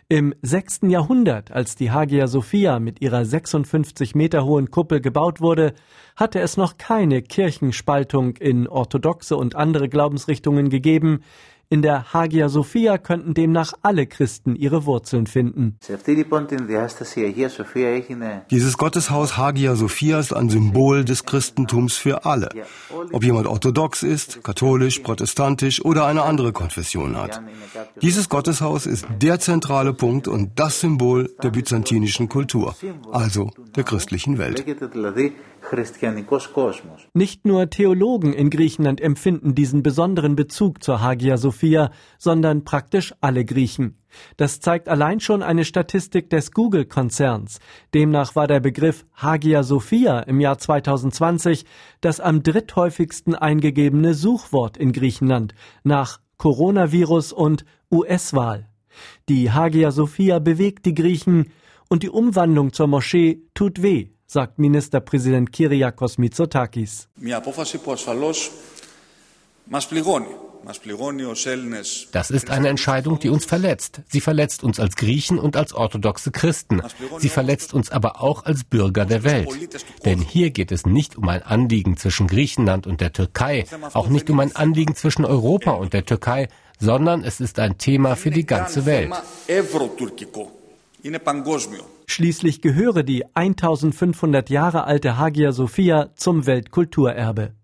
Im 0.08 0.34
sechsten 0.42 0.90
Jahrhundert, 0.90 1.50
als 1.50 1.76
die 1.76 1.90
Hagia 1.90 2.26
Sophia 2.26 2.78
mit 2.80 3.00
ihrer 3.00 3.24
56 3.24 4.14
Meter 4.14 4.44
hohen 4.44 4.70
Kuppel 4.70 5.00
gebaut 5.00 5.40
wurde, 5.40 5.74
hatte 6.16 6.40
es 6.40 6.56
noch 6.56 6.78
keine 6.78 7.22
Kirchenspaltung 7.22 8.36
in 8.36 8.68
orthodoxe 8.68 9.36
und 9.36 9.56
andere 9.56 9.88
Glaubensrichtungen 9.88 10.70
gegeben, 10.70 11.20
in 11.68 11.82
der 11.82 12.12
Hagia 12.12 12.48
Sophia 12.48 12.98
könnten 12.98 13.34
demnach 13.34 13.72
alle 13.82 14.06
Christen 14.06 14.56
ihre 14.56 14.86
Wurzeln 14.86 15.26
finden. 15.26 15.78
Dieses 18.50 18.78
Gotteshaus 18.78 19.36
Hagia 19.36 19.74
Sophia 19.76 20.18
ist 20.18 20.32
ein 20.32 20.50
Symbol 20.50 21.04
des 21.04 21.24
Christentums 21.24 21.96
für 21.96 22.24
alle. 22.24 22.48
Ob 23.12 23.24
jemand 23.24 23.46
orthodox 23.46 24.02
ist, 24.02 24.42
katholisch, 24.44 25.00
protestantisch 25.00 25.84
oder 25.84 26.06
eine 26.06 26.22
andere 26.22 26.52
Konfession 26.52 27.16
hat. 27.16 27.40
Dieses 28.02 28.28
Gotteshaus 28.28 28.86
ist 28.86 29.06
der 29.20 29.40
zentrale 29.40 29.92
Punkt 29.92 30.28
und 30.28 30.58
das 30.58 30.80
Symbol 30.80 31.34
der 31.42 31.50
byzantinischen 31.50 32.28
Kultur, 32.28 32.74
also 33.12 33.50
der 33.76 33.84
christlichen 33.84 34.38
Welt. 34.38 34.64
Nicht 37.14 37.46
nur 37.46 37.70
Theologen 37.70 38.32
in 38.32 38.50
Griechenland 38.50 39.00
empfinden 39.00 39.54
diesen 39.54 39.82
besonderen 39.82 40.36
Bezug 40.36 40.82
zur 40.82 41.00
Hagia 41.00 41.36
Sophia, 41.36 41.90
sondern 42.18 42.64
praktisch 42.64 43.14
alle 43.20 43.44
Griechen. 43.44 43.98
Das 44.36 44.60
zeigt 44.60 44.88
allein 44.88 45.20
schon 45.20 45.42
eine 45.42 45.64
Statistik 45.64 46.30
des 46.30 46.52
Google-Konzerns. 46.52 47.58
Demnach 47.94 48.36
war 48.36 48.46
der 48.46 48.60
Begriff 48.60 49.06
Hagia 49.14 49.62
Sophia 49.62 50.20
im 50.20 50.40
Jahr 50.40 50.58
2020 50.58 51.64
das 52.00 52.20
am 52.20 52.42
dritthäufigsten 52.42 53.34
eingegebene 53.34 54.14
Suchwort 54.14 54.76
in 54.76 54.92
Griechenland 54.92 55.54
nach 55.82 56.20
Coronavirus 56.36 57.32
und 57.32 57.64
US-Wahl. 57.90 58.68
Die 59.28 59.50
Hagia 59.50 59.90
Sophia 59.90 60.38
bewegt 60.38 60.86
die 60.86 60.94
Griechen 60.94 61.50
und 61.88 62.02
die 62.02 62.10
Umwandlung 62.10 62.72
zur 62.72 62.86
Moschee 62.86 63.42
tut 63.54 63.82
weh, 63.82 64.10
sagt 64.34 64.58
Ministerpräsident 64.58 65.52
Kyriakos 65.52 66.18
Mitsotakis. 66.18 67.08
Das 72.10 72.30
ist 72.30 72.50
eine 72.50 72.68
Entscheidung, 72.68 73.20
die 73.20 73.28
uns 73.28 73.44
verletzt. 73.44 74.00
Sie 74.08 74.20
verletzt 74.20 74.64
uns 74.64 74.80
als 74.80 74.96
Griechen 74.96 75.38
und 75.38 75.56
als 75.56 75.72
orthodoxe 75.72 76.32
Christen. 76.32 76.82
Sie 77.18 77.28
verletzt 77.28 77.74
uns 77.74 77.90
aber 77.90 78.20
auch 78.22 78.44
als 78.44 78.64
Bürger 78.64 79.04
der 79.04 79.22
Welt. 79.22 79.48
Denn 80.04 80.20
hier 80.20 80.50
geht 80.50 80.72
es 80.72 80.84
nicht 80.84 81.16
um 81.16 81.28
ein 81.28 81.42
Anliegen 81.42 81.96
zwischen 81.96 82.26
Griechenland 82.26 82.88
und 82.88 83.00
der 83.00 83.12
Türkei, 83.12 83.66
auch 83.92 84.08
nicht 84.08 84.28
um 84.30 84.40
ein 84.40 84.56
Anliegen 84.56 84.96
zwischen 84.96 85.24
Europa 85.24 85.70
und 85.70 85.92
der 85.92 86.04
Türkei, 86.06 86.48
sondern 86.80 87.22
es 87.22 87.40
ist 87.40 87.60
ein 87.60 87.78
Thema 87.78 88.16
für 88.16 88.30
die 88.30 88.46
ganze 88.46 88.84
Welt. 88.84 89.12
Schließlich 92.06 92.60
gehöre 92.60 93.02
die 93.02 93.24
1500 93.34 94.50
Jahre 94.50 94.84
alte 94.84 95.18
Hagia 95.18 95.52
Sophia 95.52 96.10
zum 96.14 96.46
Weltkulturerbe. 96.46 97.54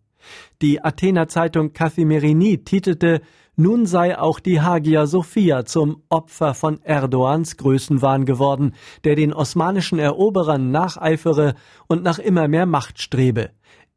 Die 0.63 0.83
Athener 0.83 1.29
Zeitung 1.29 1.73
Kathimerini 1.73 2.65
titelte, 2.65 3.21
nun 3.57 3.85
sei 3.85 4.19
auch 4.19 4.41
die 4.41 4.61
Hagia 4.61 5.07
Sophia 5.07 5.65
zum 5.67 6.03
Opfer 6.09 6.55
von 6.55 6.81
Erdogans 6.83 7.59
Größenwahn 7.59 8.25
geworden, 8.25 8.75
der 9.05 9.17
den 9.17 9.35
osmanischen 9.35 9.99
Eroberern 9.99 10.71
nacheifere 10.71 11.55
und 11.87 12.03
nach 12.03 12.19
immer 12.19 12.49
mehr 12.49 12.67
Macht 12.67 13.01
strebe. 13.01 13.51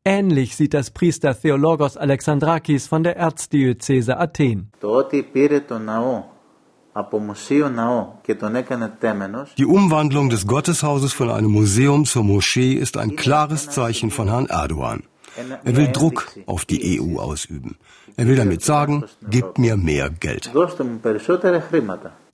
Ähnlich 0.06 0.58
sieht 0.58 0.74
das 0.74 0.92
Priester 0.92 1.40
Theologos 1.40 1.96
Alexandrakis 1.96 2.88
von 2.88 3.04
der 3.04 3.16
Erzdiözese 3.16 4.18
Athen. 4.18 4.70
Die 9.58 9.66
Umwandlung 9.66 10.30
des 10.30 10.48
Gotteshauses 10.48 11.14
von 11.14 11.30
einem 11.32 11.52
Museum 11.52 12.06
zur 12.06 12.24
Moschee 12.24 12.74
ist 12.74 12.98
ein 12.98 13.16
klares 13.16 13.70
Zeichen 13.70 14.12
von 14.12 14.28
Herrn 14.28 14.46
Erdogan. 14.46 15.04
Er 15.64 15.76
will 15.76 15.90
Druck 15.92 16.38
auf 16.46 16.66
die 16.66 17.00
EU 17.00 17.20
ausüben. 17.20 17.78
Er 18.16 18.28
will 18.28 18.36
damit 18.36 18.62
sagen, 18.62 19.06
gib 19.30 19.58
mir 19.58 19.78
mehr 19.78 20.10
Geld. 20.10 20.52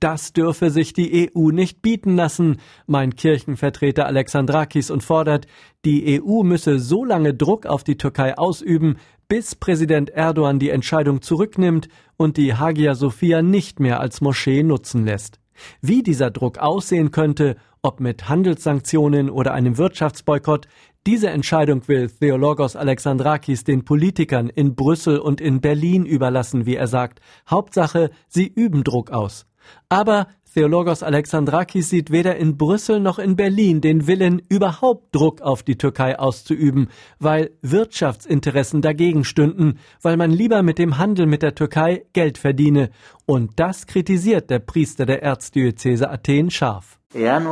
Das 0.00 0.32
dürfe 0.32 0.70
sich 0.70 0.92
die 0.92 1.30
EU 1.34 1.50
nicht 1.50 1.82
bieten 1.82 2.16
lassen, 2.16 2.60
meint 2.86 3.16
Kirchenvertreter 3.16 4.06
Alexandrakis 4.06 4.90
und 4.90 5.02
fordert, 5.02 5.46
die 5.84 6.20
EU 6.22 6.42
müsse 6.42 6.78
so 6.78 7.04
lange 7.04 7.34
Druck 7.34 7.66
auf 7.66 7.84
die 7.84 7.96
Türkei 7.96 8.36
ausüben, 8.36 8.96
bis 9.28 9.54
Präsident 9.54 10.10
Erdogan 10.10 10.58
die 10.58 10.70
Entscheidung 10.70 11.22
zurücknimmt 11.22 11.88
und 12.16 12.36
die 12.36 12.54
Hagia 12.54 12.94
Sophia 12.94 13.42
nicht 13.42 13.80
mehr 13.80 14.00
als 14.00 14.20
Moschee 14.20 14.62
nutzen 14.62 15.04
lässt. 15.04 15.38
Wie 15.80 16.02
dieser 16.02 16.30
Druck 16.30 16.58
aussehen 16.58 17.10
könnte, 17.10 17.56
ob 17.82 18.00
mit 18.00 18.28
Handelssanktionen 18.28 19.30
oder 19.30 19.54
einem 19.54 19.78
Wirtschaftsboykott, 19.78 20.68
diese 21.06 21.30
Entscheidung 21.30 21.88
will 21.88 22.08
Theologos 22.10 22.76
Alexandrakis 22.76 23.64
den 23.64 23.84
Politikern 23.84 24.50
in 24.50 24.74
Brüssel 24.74 25.18
und 25.18 25.40
in 25.40 25.62
Berlin 25.62 26.04
überlassen, 26.04 26.66
wie 26.66 26.76
er 26.76 26.88
sagt. 26.88 27.20
Hauptsache, 27.48 28.10
sie 28.28 28.46
üben 28.46 28.84
Druck 28.84 29.10
aus. 29.10 29.46
Aber 29.88 30.26
Theologos 30.52 31.02
Alexandrakis 31.02 31.88
sieht 31.88 32.10
weder 32.10 32.36
in 32.36 32.58
Brüssel 32.58 33.00
noch 33.00 33.18
in 33.18 33.36
Berlin 33.36 33.80
den 33.80 34.06
Willen, 34.06 34.42
überhaupt 34.48 35.14
Druck 35.14 35.40
auf 35.40 35.62
die 35.62 35.78
Türkei 35.78 36.18
auszuüben, 36.18 36.88
weil 37.18 37.52
Wirtschaftsinteressen 37.62 38.82
dagegen 38.82 39.24
stünden, 39.24 39.78
weil 40.02 40.16
man 40.16 40.32
lieber 40.32 40.62
mit 40.62 40.78
dem 40.78 40.98
Handel 40.98 41.26
mit 41.26 41.42
der 41.42 41.54
Türkei 41.54 42.04
Geld 42.12 42.36
verdiene. 42.36 42.90
Und 43.26 43.58
das 43.60 43.86
kritisiert 43.86 44.50
der 44.50 44.58
Priester 44.58 45.06
der 45.06 45.22
Erzdiözese 45.22 46.10
Athen 46.10 46.50
scharf. 46.50 46.99
Wenn 47.12 47.42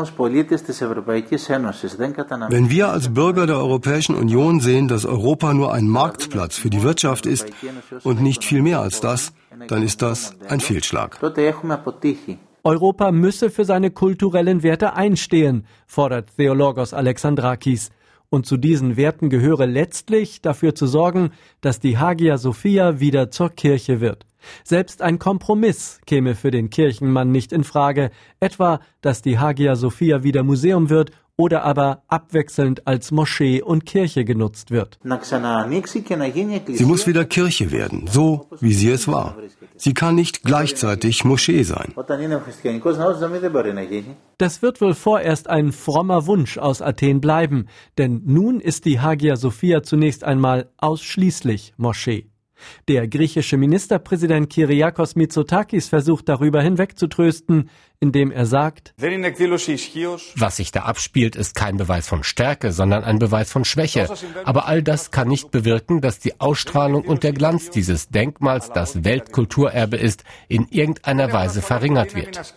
wir 2.71 2.89
als 2.91 3.13
Bürger 3.13 3.47
der 3.47 3.57
Europäischen 3.57 4.15
Union 4.15 4.61
sehen, 4.61 4.87
dass 4.87 5.05
Europa 5.05 5.53
nur 5.53 5.73
ein 5.73 5.89
Marktplatz 5.89 6.57
für 6.57 6.71
die 6.71 6.85
Wirtschaft 6.85 7.27
ist 7.27 7.49
und 8.05 8.23
nicht 8.23 8.45
viel 8.45 8.63
mehr 8.63 8.81
als 8.81 9.01
das, 9.01 9.33
dann 9.67 9.83
ist 9.83 10.01
das 10.01 10.37
ein 10.49 10.61
Fehlschlag. 10.61 11.19
Europa 12.63 13.11
müsse 13.11 13.51
für 13.51 13.65
seine 13.65 13.91
kulturellen 13.91 14.63
Werte 14.63 14.95
einstehen, 14.95 15.67
fordert 15.89 16.37
Theologos 16.37 16.95
Alexandrakis. 16.95 17.91
Und 18.31 18.47
zu 18.47 18.57
diesen 18.57 18.97
Werten 18.97 19.31
gehöre 19.31 19.67
letztlich 19.67 20.43
dafür 20.43 20.75
zu 20.75 20.87
sorgen, 20.87 21.31
dass 21.61 21.81
die 21.81 21.99
Hagia 21.99 22.37
Sophia 22.37 23.01
wieder 23.01 23.31
zur 23.31 23.51
Kirche 23.51 24.01
wird. 24.01 24.27
Selbst 24.65 25.03
ein 25.03 25.19
Kompromiss 25.19 26.01
käme 26.07 26.35
für 26.35 26.51
den 26.51 26.71
Kirchenmann 26.71 27.31
nicht 27.33 27.53
in 27.53 27.65
Frage, 27.65 28.11
etwa, 28.39 28.81
dass 29.01 29.23
die 29.23 29.39
Hagia 29.39 29.77
Sophia 29.77 30.23
wieder 30.23 30.43
Museum 30.43 30.91
wird 30.91 31.11
oder 31.39 31.63
aber 31.63 32.03
abwechselnd 32.09 32.87
als 32.87 33.13
Moschee 33.13 33.63
und 33.63 33.87
Kirche 33.87 34.25
genutzt 34.25 34.71
wird. 34.73 34.99
Sie 36.75 36.85
muss 36.85 37.07
wieder 37.07 37.25
Kirche 37.25 37.71
werden, 37.71 38.07
so 38.11 38.47
wie 38.61 38.75
sie 38.75 38.91
es 38.91 39.07
war. 39.07 39.37
Sie 39.77 39.95
kann 39.95 40.17
nicht 40.17 40.43
gleichzeitig 40.43 41.25
Moschee 41.25 41.63
sein. 41.63 41.95
Das 44.39 44.63
wird 44.63 44.81
wohl 44.81 44.95
vorerst 44.95 45.49
ein 45.49 45.73
frommer 45.73 46.27
Wunsch 46.27 46.59
aus 46.59 46.83
Athen 46.83 47.21
bleiben, 47.21 47.67
denn 47.97 48.23
nun 48.27 48.61
ist 48.61 48.85
die 48.85 48.99
Hagia 49.01 49.37
Sophia 49.37 49.85
zunächst 49.85 50.25
einmal 50.25 50.69
ausschließlich 50.77 51.75
Moschee. 51.77 52.27
Der 52.89 53.09
griechische 53.09 53.57
Ministerpräsident 53.57 54.53
Kyriakos 54.53 55.17
Mitsotakis 55.17 55.89
versucht 55.89 56.29
darüber 56.29 56.63
hinwegzutrösten, 56.63 57.71
indem 58.01 58.31
er 58.31 58.47
sagt, 58.47 58.95
was 58.99 60.57
sich 60.57 60.71
da 60.71 60.83
abspielt, 60.83 61.37
ist 61.37 61.55
kein 61.55 61.77
Beweis 61.77 62.09
von 62.09 62.23
Stärke, 62.23 62.73
sondern 62.73 63.03
ein 63.05 63.19
Beweis 63.19 63.51
von 63.51 63.65
Schwäche. 63.65 64.09
Aber 64.45 64.67
all 64.67 64.83
das 64.83 65.11
kann 65.11 65.29
nicht 65.29 65.51
bewirken, 65.51 66.01
dass 66.01 66.19
die 66.19 66.41
Ausstrahlung 66.41 67.03
und 67.03 67.25
der 67.25 67.33
Glanz 67.33 67.71
dieses 67.71 68.09
Denkmals, 68.09 68.71
das 68.71 69.05
Weltkulturerbe 69.05 69.97
ist, 69.97 70.25
in 70.49 70.69
irgendeiner 70.71 71.33
Weise 71.33 71.63
verringert 71.63 72.15
wird. 72.15 72.55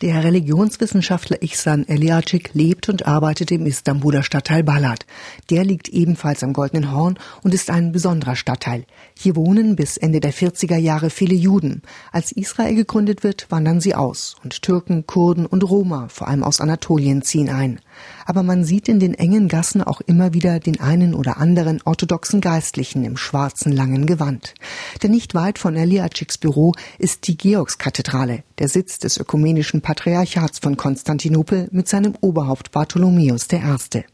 Der 0.00 0.24
Religionswissenschaftler 0.24 1.42
Ihsan 1.42 1.86
Eliacik 1.86 2.54
lebt 2.54 2.88
und 2.88 3.06
arbeitet 3.06 3.50
im 3.50 3.66
Istanbuler 3.66 4.22
Stadtteil 4.22 4.62
Balad. 4.62 5.04
Der 5.50 5.62
liegt 5.62 5.90
ebenfalls 5.90 6.42
am 6.42 6.54
Goldenen 6.54 6.90
Horn 6.90 7.18
und 7.42 7.52
ist 7.52 7.68
ein 7.68 7.92
besonderer 7.92 8.34
Stadtteil. 8.34 8.86
Hier 9.14 9.36
wohnen 9.36 9.76
bis 9.76 9.98
Ende 9.98 10.20
der 10.20 10.32
40er 10.32 10.78
Jahre 10.78 11.10
viele 11.10 11.34
Juden. 11.34 11.82
Als 12.12 12.32
Israel 12.32 12.76
gegründet 12.76 13.22
wird, 13.24 13.50
wandern 13.50 13.82
sie 13.82 13.94
aus 13.94 14.36
und 14.42 14.62
Türken, 14.62 15.06
Kurden 15.06 15.44
und 15.44 15.68
Roma, 15.68 16.08
vor 16.08 16.28
allem 16.28 16.44
aus 16.44 16.62
Anatolien, 16.62 17.20
ziehen 17.20 17.50
ein 17.50 17.78
aber 18.26 18.42
man 18.42 18.64
sieht 18.64 18.88
in 18.88 19.00
den 19.00 19.14
engen 19.14 19.48
Gassen 19.48 19.82
auch 19.82 20.00
immer 20.00 20.32
wieder 20.34 20.60
den 20.60 20.80
einen 20.80 21.14
oder 21.14 21.38
anderen 21.38 21.80
orthodoxen 21.84 22.40
Geistlichen 22.40 23.04
im 23.04 23.16
schwarzen 23.16 23.72
langen 23.72 24.06
Gewand. 24.06 24.54
Denn 25.02 25.10
nicht 25.10 25.34
weit 25.34 25.58
von 25.58 25.76
Eliaciks 25.76 26.38
Büro 26.38 26.72
ist 26.98 27.26
die 27.26 27.36
Georgskathedrale, 27.36 28.42
der 28.58 28.68
Sitz 28.68 28.98
des 28.98 29.16
ökumenischen 29.16 29.80
Patriarchats 29.80 30.58
von 30.58 30.76
Konstantinopel 30.76 31.68
mit 31.72 31.88
seinem 31.88 32.14
Oberhaupt 32.20 32.70
Bartholomäus 32.72 33.48
I. 33.52 34.04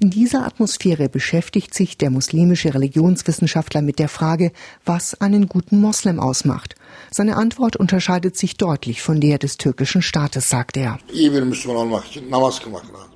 In 0.00 0.10
dieser 0.10 0.46
Atmosphäre 0.46 1.08
beschäftigt 1.08 1.74
sich 1.74 1.98
der 1.98 2.10
muslimische 2.10 2.74
Religionswissenschaftler 2.74 3.82
mit 3.82 3.98
der 3.98 4.08
Frage, 4.08 4.52
was 4.84 5.20
einen 5.20 5.48
guten 5.48 5.80
Moslem 5.80 6.20
ausmacht. 6.20 6.74
Seine 7.10 7.36
Antwort 7.36 7.76
unterscheidet 7.76 8.36
sich 8.36 8.56
deutlich 8.56 9.02
von 9.02 9.20
der 9.20 9.38
des 9.38 9.56
türkischen 9.56 10.02
Staates, 10.02 10.48
sagt 10.50 10.76
er. 10.76 10.98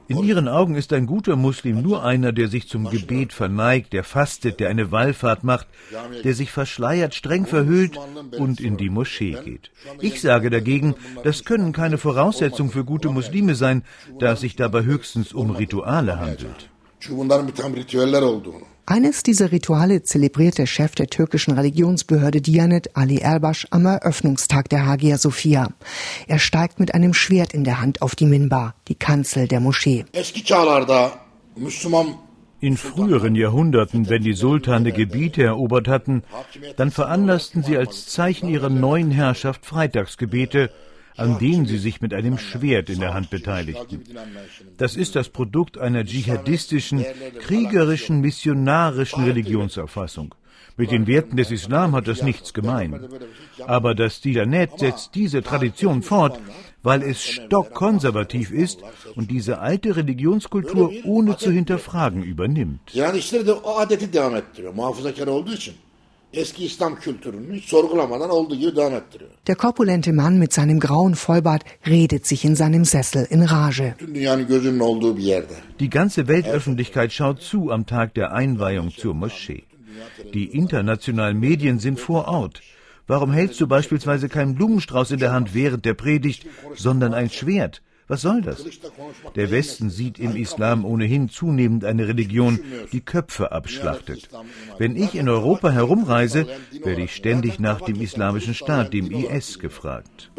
In 0.08 0.24
ihren 0.24 0.48
Augen 0.48 0.74
ist 0.74 0.92
ein 0.92 1.06
guter 1.06 1.36
Muslim 1.36 1.80
nur 1.80 2.04
einer, 2.04 2.32
der 2.32 2.48
sich 2.48 2.68
zum 2.68 2.90
Gebet 2.90 3.32
verneigt, 3.32 3.92
der 3.92 4.04
fastet, 4.04 4.60
der 4.60 4.68
eine 4.68 4.90
Wallfahrt 4.90 5.44
macht, 5.44 5.68
der 6.24 6.34
sich 6.34 6.50
verschleiert, 6.50 7.14
streng 7.14 7.46
verhüllt 7.46 7.98
und 8.38 8.60
in 8.60 8.76
die 8.76 8.90
Moschee 8.90 9.38
geht. 9.44 9.70
Ich 10.00 10.20
sage 10.20 10.50
dagegen, 10.50 10.94
das 11.24 11.44
können 11.44 11.72
keine 11.72 11.98
Voraussetzungen 11.98 12.70
für 12.70 12.84
gute 12.84 13.08
Muslime 13.08 13.54
sein, 13.54 13.84
da 14.18 14.32
es 14.32 14.40
sich 14.40 14.56
dabei 14.56 14.84
höchstens 14.84 15.32
um 15.32 15.50
Rituale 15.50 16.18
handelt. 16.18 16.41
Eines 18.84 19.22
dieser 19.22 19.52
Rituale 19.52 20.02
zelebriert 20.02 20.58
der 20.58 20.66
Chef 20.66 20.94
der 20.94 21.06
türkischen 21.06 21.54
Religionsbehörde 21.54 22.40
Diyanet 22.40 22.96
Ali 22.96 23.18
Erbaş 23.18 23.66
am 23.70 23.86
Eröffnungstag 23.86 24.68
der 24.68 24.86
Hagia 24.86 25.18
Sophia. 25.18 25.68
Er 26.26 26.38
steigt 26.38 26.80
mit 26.80 26.94
einem 26.94 27.14
Schwert 27.14 27.54
in 27.54 27.64
der 27.64 27.80
Hand 27.80 28.02
auf 28.02 28.16
die 28.16 28.26
Minbar, 28.26 28.74
die 28.88 28.96
Kanzel 28.96 29.46
der 29.46 29.60
Moschee. 29.60 30.04
In 32.60 32.76
früheren 32.76 33.34
Jahrhunderten, 33.34 34.08
wenn 34.08 34.22
die 34.22 34.34
Sultane 34.34 34.92
Gebiete 34.92 35.42
erobert 35.42 35.88
hatten, 35.88 36.22
dann 36.76 36.90
veranlassten 36.90 37.62
sie 37.64 37.76
als 37.76 38.06
Zeichen 38.06 38.48
ihrer 38.48 38.68
neuen 38.68 39.10
Herrschaft 39.10 39.66
Freitagsgebete, 39.66 40.70
an 41.16 41.38
denen 41.38 41.66
sie 41.66 41.78
sich 41.78 42.00
mit 42.00 42.14
einem 42.14 42.38
Schwert 42.38 42.88
in 42.90 43.00
der 43.00 43.14
Hand 43.14 43.30
beteiligten. 43.30 44.02
Das 44.76 44.96
ist 44.96 45.16
das 45.16 45.28
Produkt 45.28 45.78
einer 45.78 46.04
dschihadistischen, 46.04 47.04
kriegerischen, 47.40 48.20
missionarischen 48.20 49.24
Religionsauffassung. 49.24 50.34
Mit 50.76 50.90
den 50.90 51.06
Werten 51.06 51.36
des 51.36 51.50
Islam 51.50 51.94
hat 51.94 52.08
das 52.08 52.22
nichts 52.22 52.54
gemein. 52.54 53.08
Aber 53.66 53.94
das 53.94 54.20
Dilanet 54.22 54.78
setzt 54.78 55.14
diese 55.14 55.42
Tradition 55.42 56.02
fort, 56.02 56.40
weil 56.82 57.02
es 57.02 57.22
stockkonservativ 57.22 58.50
ist 58.50 58.80
und 59.14 59.30
diese 59.30 59.58
alte 59.58 59.96
Religionskultur 59.96 60.92
ohne 61.04 61.36
zu 61.36 61.50
hinterfragen 61.50 62.22
übernimmt. 62.22 62.80
Eski 66.32 66.64
İslam 66.64 67.00
kültürünü 67.00 67.60
sorgulamadan 67.60 68.30
olduğu 68.30 68.56
gibi 68.56 68.76
devam 68.76 68.94
ettiriyor. 68.94 69.30
Der 69.46 69.56
korpulente 69.56 70.12
Mann 70.12 70.34
mit 70.34 70.52
seinem 70.52 70.80
grauen 70.80 71.14
Vollbart 71.14 71.64
redet 71.86 72.26
sich 72.26 72.44
in 72.44 72.54
seinem 72.54 72.84
Sessel 72.84 73.26
in 73.30 73.42
Rage. 73.42 73.94
Die 75.80 75.90
ganze 75.90 76.28
Weltöffentlichkeit 76.28 77.12
schaut 77.12 77.40
zu 77.40 77.70
am 77.70 77.86
Tag 77.86 78.14
der 78.14 78.32
Einweihung 78.32 78.90
zur 78.90 79.14
Moschee. 79.14 79.64
Die 80.34 80.46
internationalen 80.46 81.38
Medien 81.38 81.78
sind 81.78 82.00
vor 82.00 82.28
Ort. 82.28 82.60
Warum 83.06 83.32
hältst 83.32 83.60
du 83.60 83.66
beispielsweise 83.66 84.28
keinen 84.28 84.54
Blumenstrauß 84.54 85.10
in 85.10 85.18
der 85.18 85.32
Hand 85.32 85.54
während 85.54 85.84
der 85.84 85.94
Predigt, 85.94 86.46
sondern 86.76 87.14
ein 87.14 87.30
Schwert? 87.30 87.82
Was 88.12 88.20
soll 88.20 88.42
das? 88.42 88.62
Der 89.36 89.50
Westen 89.50 89.88
sieht 89.88 90.18
im 90.18 90.36
Islam 90.36 90.84
ohnehin 90.84 91.30
zunehmend 91.30 91.82
eine 91.86 92.08
Religion, 92.08 92.60
die 92.92 93.00
Köpfe 93.00 93.52
abschlachtet. 93.52 94.28
Wenn 94.76 94.96
ich 94.96 95.14
in 95.14 95.30
Europa 95.30 95.70
herumreise, 95.70 96.46
werde 96.84 97.04
ich 97.04 97.14
ständig 97.14 97.58
nach 97.58 97.80
dem 97.80 98.02
islamischen 98.02 98.52
Staat, 98.52 98.92
dem 98.92 99.10
IS, 99.10 99.58
gefragt. 99.58 100.30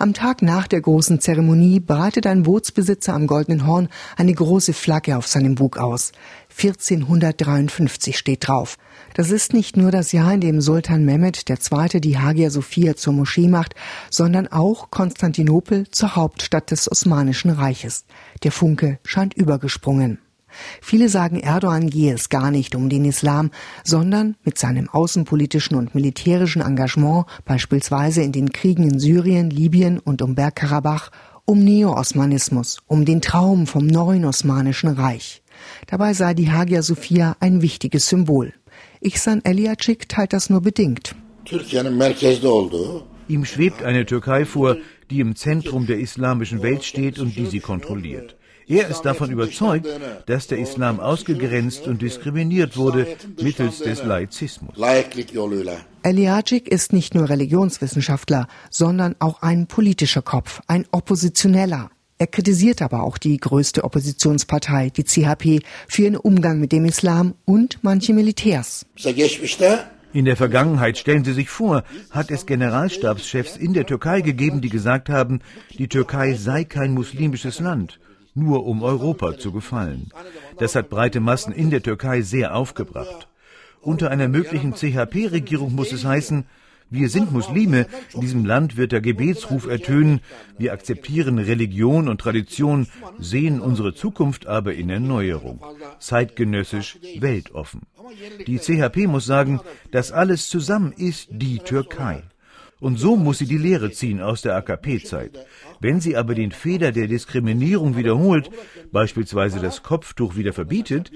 Am 0.00 0.14
Tag 0.14 0.42
nach 0.42 0.68
der 0.68 0.80
großen 0.80 1.18
Zeremonie 1.18 1.80
breitet 1.80 2.24
ein 2.28 2.44
Bootsbesitzer 2.44 3.14
am 3.14 3.26
Goldenen 3.26 3.66
Horn 3.66 3.88
eine 4.16 4.32
große 4.32 4.72
Flagge 4.72 5.16
auf 5.16 5.26
seinem 5.26 5.56
Bug 5.56 5.76
aus. 5.76 6.12
1453 6.56 8.16
steht 8.16 8.46
drauf. 8.46 8.78
Das 9.14 9.32
ist 9.32 9.52
nicht 9.52 9.76
nur 9.76 9.90
das 9.90 10.12
Jahr, 10.12 10.32
in 10.32 10.40
dem 10.40 10.60
Sultan 10.60 11.04
Mehmed 11.04 11.50
II. 11.50 12.00
die 12.00 12.16
Hagia 12.16 12.50
Sophia 12.50 12.94
zur 12.94 13.12
Moschee 13.12 13.48
macht, 13.48 13.74
sondern 14.08 14.46
auch 14.46 14.92
Konstantinopel 14.92 15.88
zur 15.90 16.14
Hauptstadt 16.14 16.70
des 16.70 16.88
Osmanischen 16.88 17.50
Reiches. 17.50 18.04
Der 18.44 18.52
Funke 18.52 19.00
scheint 19.02 19.34
übergesprungen. 19.34 20.20
Viele 20.80 21.08
sagen, 21.08 21.40
Erdogan 21.40 21.90
gehe 21.90 22.14
es 22.14 22.28
gar 22.28 22.50
nicht 22.50 22.74
um 22.74 22.88
den 22.88 23.04
Islam, 23.04 23.50
sondern 23.84 24.36
mit 24.44 24.58
seinem 24.58 24.88
außenpolitischen 24.88 25.76
und 25.76 25.94
militärischen 25.94 26.62
Engagement, 26.62 27.26
beispielsweise 27.44 28.22
in 28.22 28.32
den 28.32 28.52
Kriegen 28.52 28.82
in 28.82 28.98
Syrien, 28.98 29.50
Libyen 29.50 29.98
und 29.98 30.22
um 30.22 30.34
Bergkarabach, 30.34 31.10
um 31.44 31.64
Neo-Osmanismus, 31.64 32.78
um 32.86 33.04
den 33.04 33.20
Traum 33.20 33.66
vom 33.66 33.86
neuen 33.86 34.24
Osmanischen 34.24 34.90
Reich. 34.90 35.42
Dabei 35.86 36.12
sei 36.12 36.34
die 36.34 36.50
Hagia 36.50 36.82
Sophia 36.82 37.36
ein 37.40 37.62
wichtiges 37.62 38.08
Symbol. 38.08 38.52
Ihsan 39.00 39.44
Eliacik 39.44 40.08
teilt 40.08 40.32
das 40.32 40.50
nur 40.50 40.60
bedingt. 40.60 41.14
Ihm 43.28 43.44
schwebt 43.44 43.82
eine 43.82 44.06
Türkei 44.06 44.44
vor, 44.44 44.76
die 45.10 45.20
im 45.20 45.36
Zentrum 45.36 45.86
der 45.86 45.98
islamischen 45.98 46.62
Welt 46.62 46.84
steht 46.84 47.18
und 47.18 47.36
die 47.36 47.46
sie 47.46 47.60
kontrolliert. 47.60 48.36
Er 48.68 48.88
ist 48.88 49.02
davon 49.02 49.30
überzeugt, 49.30 49.86
dass 50.26 50.46
der 50.46 50.58
Islam 50.58 51.00
ausgegrenzt 51.00 51.86
und 51.86 52.02
diskriminiert 52.02 52.76
wurde 52.76 53.06
mittels 53.40 53.78
des 53.78 54.04
Laizismus. 54.04 54.74
Eliacic 56.02 56.68
ist 56.68 56.92
nicht 56.92 57.14
nur 57.14 57.30
Religionswissenschaftler, 57.30 58.46
sondern 58.68 59.16
auch 59.20 59.40
ein 59.40 59.66
politischer 59.66 60.20
Kopf, 60.20 60.60
ein 60.66 60.84
Oppositioneller. 60.90 61.90
Er 62.18 62.26
kritisiert 62.26 62.82
aber 62.82 63.04
auch 63.04 63.16
die 63.16 63.38
größte 63.38 63.84
Oppositionspartei, 63.84 64.90
die 64.90 65.04
CHP, 65.04 65.60
für 65.86 66.02
ihren 66.02 66.16
Umgang 66.16 66.60
mit 66.60 66.72
dem 66.72 66.84
Islam 66.84 67.34
und 67.46 67.78
manche 67.82 68.12
Militärs. 68.12 68.84
In 70.12 70.24
der 70.24 70.36
Vergangenheit, 70.36 70.98
stellen 70.98 71.24
Sie 71.24 71.32
sich 71.32 71.48
vor, 71.48 71.84
hat 72.10 72.30
es 72.30 72.44
Generalstabschefs 72.44 73.56
in 73.56 73.72
der 73.72 73.86
Türkei 73.86 74.20
gegeben, 74.20 74.60
die 74.60 74.68
gesagt 74.68 75.08
haben, 75.08 75.40
die 75.78 75.88
Türkei 75.88 76.34
sei 76.34 76.64
kein 76.64 76.92
muslimisches 76.92 77.60
Land 77.60 77.98
nur 78.38 78.66
um 78.66 78.82
Europa 78.82 79.36
zu 79.38 79.52
gefallen. 79.52 80.10
Das 80.58 80.74
hat 80.74 80.88
breite 80.88 81.20
Massen 81.20 81.52
in 81.52 81.70
der 81.70 81.82
Türkei 81.82 82.22
sehr 82.22 82.54
aufgebracht. 82.54 83.28
Unter 83.80 84.10
einer 84.10 84.28
möglichen 84.28 84.74
CHP-Regierung 84.74 85.74
muss 85.74 85.92
es 85.92 86.04
heißen, 86.04 86.44
wir 86.90 87.10
sind 87.10 87.32
Muslime, 87.32 87.86
in 88.14 88.22
diesem 88.22 88.46
Land 88.46 88.78
wird 88.78 88.92
der 88.92 89.02
Gebetsruf 89.02 89.66
ertönen, 89.66 90.20
wir 90.56 90.72
akzeptieren 90.72 91.38
Religion 91.38 92.08
und 92.08 92.18
Tradition, 92.18 92.86
sehen 93.18 93.60
unsere 93.60 93.94
Zukunft 93.94 94.46
aber 94.46 94.72
in 94.72 94.88
Erneuerung, 94.88 95.62
zeitgenössisch, 95.98 96.98
weltoffen. 97.18 97.82
Die 98.46 98.58
CHP 98.58 99.06
muss 99.06 99.26
sagen, 99.26 99.60
das 99.90 100.12
alles 100.12 100.48
zusammen 100.48 100.92
ist 100.92 101.28
die 101.30 101.58
Türkei. 101.58 102.22
Und 102.80 102.98
so 102.98 103.16
muss 103.16 103.38
sie 103.38 103.46
die 103.46 103.58
Lehre 103.58 103.90
ziehen 103.90 104.20
aus 104.20 104.42
der 104.42 104.54
AKP-Zeit. 104.56 105.46
Wenn 105.80 106.00
sie 106.00 106.16
aber 106.16 106.34
den 106.34 106.52
Fehler 106.52 106.92
der 106.92 107.08
Diskriminierung 107.08 107.96
wiederholt, 107.96 108.50
beispielsweise 108.92 109.58
das 109.58 109.82
Kopftuch 109.82 110.36
wieder 110.36 110.52
verbietet, 110.52 111.10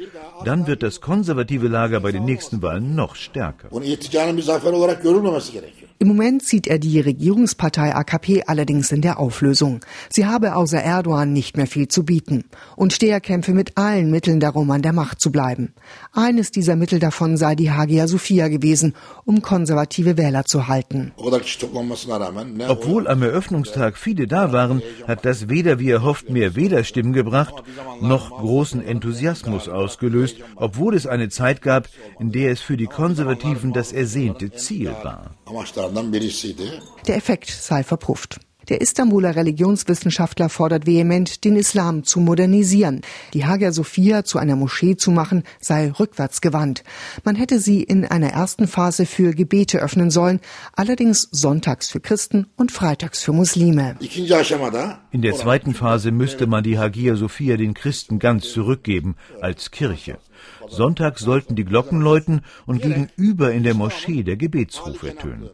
dann 0.44 0.66
wird 0.66 0.83
das 0.83 1.01
konservative 1.01 1.68
Lager 1.68 2.01
bei 2.01 2.11
den 2.11 2.25
nächsten 2.25 2.62
Wahlen 2.62 2.94
noch 2.96 3.14
stärker. 3.14 3.68
Im 5.98 6.09
Moment 6.09 6.42
sieht 6.42 6.66
er 6.66 6.78
die 6.78 7.00
Regierungspartei 7.00 7.94
AKP 7.94 8.44
allerdings 8.46 8.92
in 8.92 9.02
der 9.02 9.18
Auflösung. 9.18 9.81
Sie 10.09 10.26
habe 10.26 10.57
außer 10.57 10.83
Erdogan 10.83 11.33
nicht 11.33 11.57
mehr 11.57 11.66
viel 11.66 11.88
zu 11.88 12.05
bieten 12.05 12.44
und 12.76 12.92
Steher 12.92 13.20
kämpfe 13.20 13.52
mit 13.52 13.76
allen 13.76 14.11
Mitteln 14.11 14.40
darum, 14.40 14.70
an 14.70 14.83
der 14.83 14.92
Macht 14.92 15.20
zu 15.20 15.31
bleiben. 15.31 15.72
Eines 16.12 16.50
dieser 16.50 16.76
Mittel 16.76 16.98
davon 16.98 17.37
sei 17.37 17.55
die 17.55 17.70
Hagia 17.70 18.09
Sophia 18.09 18.48
gewesen, 18.48 18.94
um 19.24 19.42
konservative 19.42 20.16
Wähler 20.16 20.44
zu 20.44 20.68
halten. 20.68 21.12
Obwohl 22.68 23.09
am 23.09 23.22
Eröffnungstag 23.22 23.96
viele 23.96 24.26
da 24.26 24.52
waren, 24.52 24.83
hat 25.07 25.24
das 25.24 25.48
weder 25.48 25.78
wie 25.78 25.90
er 25.90 26.02
hofft 26.02 26.31
mehr 26.31 26.57
Wählerstimmen 26.57 27.12
gebracht, 27.12 27.62
noch 28.00 28.31
großen 28.31 28.85
Enthusiasmus 28.85 29.68
ausgelöst, 29.68 30.37
obwohl 30.57 30.94
es 30.94 31.07
eine 31.07 31.28
Zeit 31.28 31.62
gab, 31.62 31.88
in 32.18 32.33
der 32.33 32.50
es 32.52 32.61
für 32.61 32.76
die 32.76 32.87
Konservativen 32.87 33.72
das 33.72 33.92
ersehnte 33.92 34.52
Ziel 34.52 34.94
war. 35.02 35.37
Der 37.07 37.16
Effekt 37.16 37.51
sei 37.51 37.83
verpufft. 37.83 38.40
Der 38.68 38.81
Istanbuler 38.81 39.35
Religionswissenschaftler 39.35 40.49
fordert 40.49 40.87
vehement, 40.87 41.45
den 41.45 41.57
Islam 41.57 42.05
zu 42.05 42.21
modernisieren. 42.21 43.01
Die 43.35 43.45
Hagia 43.45 43.73
Sophia 43.73 44.25
zu 44.25 44.38
einer 44.38 44.55
Moschee 44.55 44.97
zu 44.97 45.11
machen, 45.11 45.42
sei 45.61 45.90
rückwärtsgewandt. 45.90 46.85
Man 47.25 47.35
hätte 47.35 47.59
sie 47.59 47.83
in 47.83 48.05
einer 48.05 48.29
ersten 48.29 48.68
Phase 48.68 49.05
für 49.05 49.35
Gebete 49.35 49.81
öffnen 49.81 50.11
sollen, 50.11 50.40
allerdings 50.75 51.29
sonntags 51.33 51.90
für 51.90 52.01
Christen 52.01 52.47
und 52.57 52.71
freitags 52.71 53.23
für 53.23 53.33
Muslime. 53.33 53.97
In 55.11 55.23
der 55.23 55.35
zweiten 55.35 55.75
Phase 55.75 56.12
müsste 56.12 56.47
man 56.47 56.62
die 56.62 56.79
Hagia 56.79 57.16
Sophia 57.16 57.57
den 57.57 57.75
Christen 57.75 58.21
ganz 58.21 58.53
zurückgeben, 58.53 59.16
als 59.40 59.73
Kirche. 59.73 60.18
Sonntags 60.68 61.21
sollten 61.23 61.57
die 61.57 61.64
Glocken 61.64 62.01
läuten 62.01 62.42
und 62.66 62.81
gegenüber 62.81 63.53
in 63.53 63.64
der 63.64 63.75
Moschee 63.75 64.23
der 64.23 64.37
Gebetsruf 64.37 65.03
ertönen. 65.03 65.51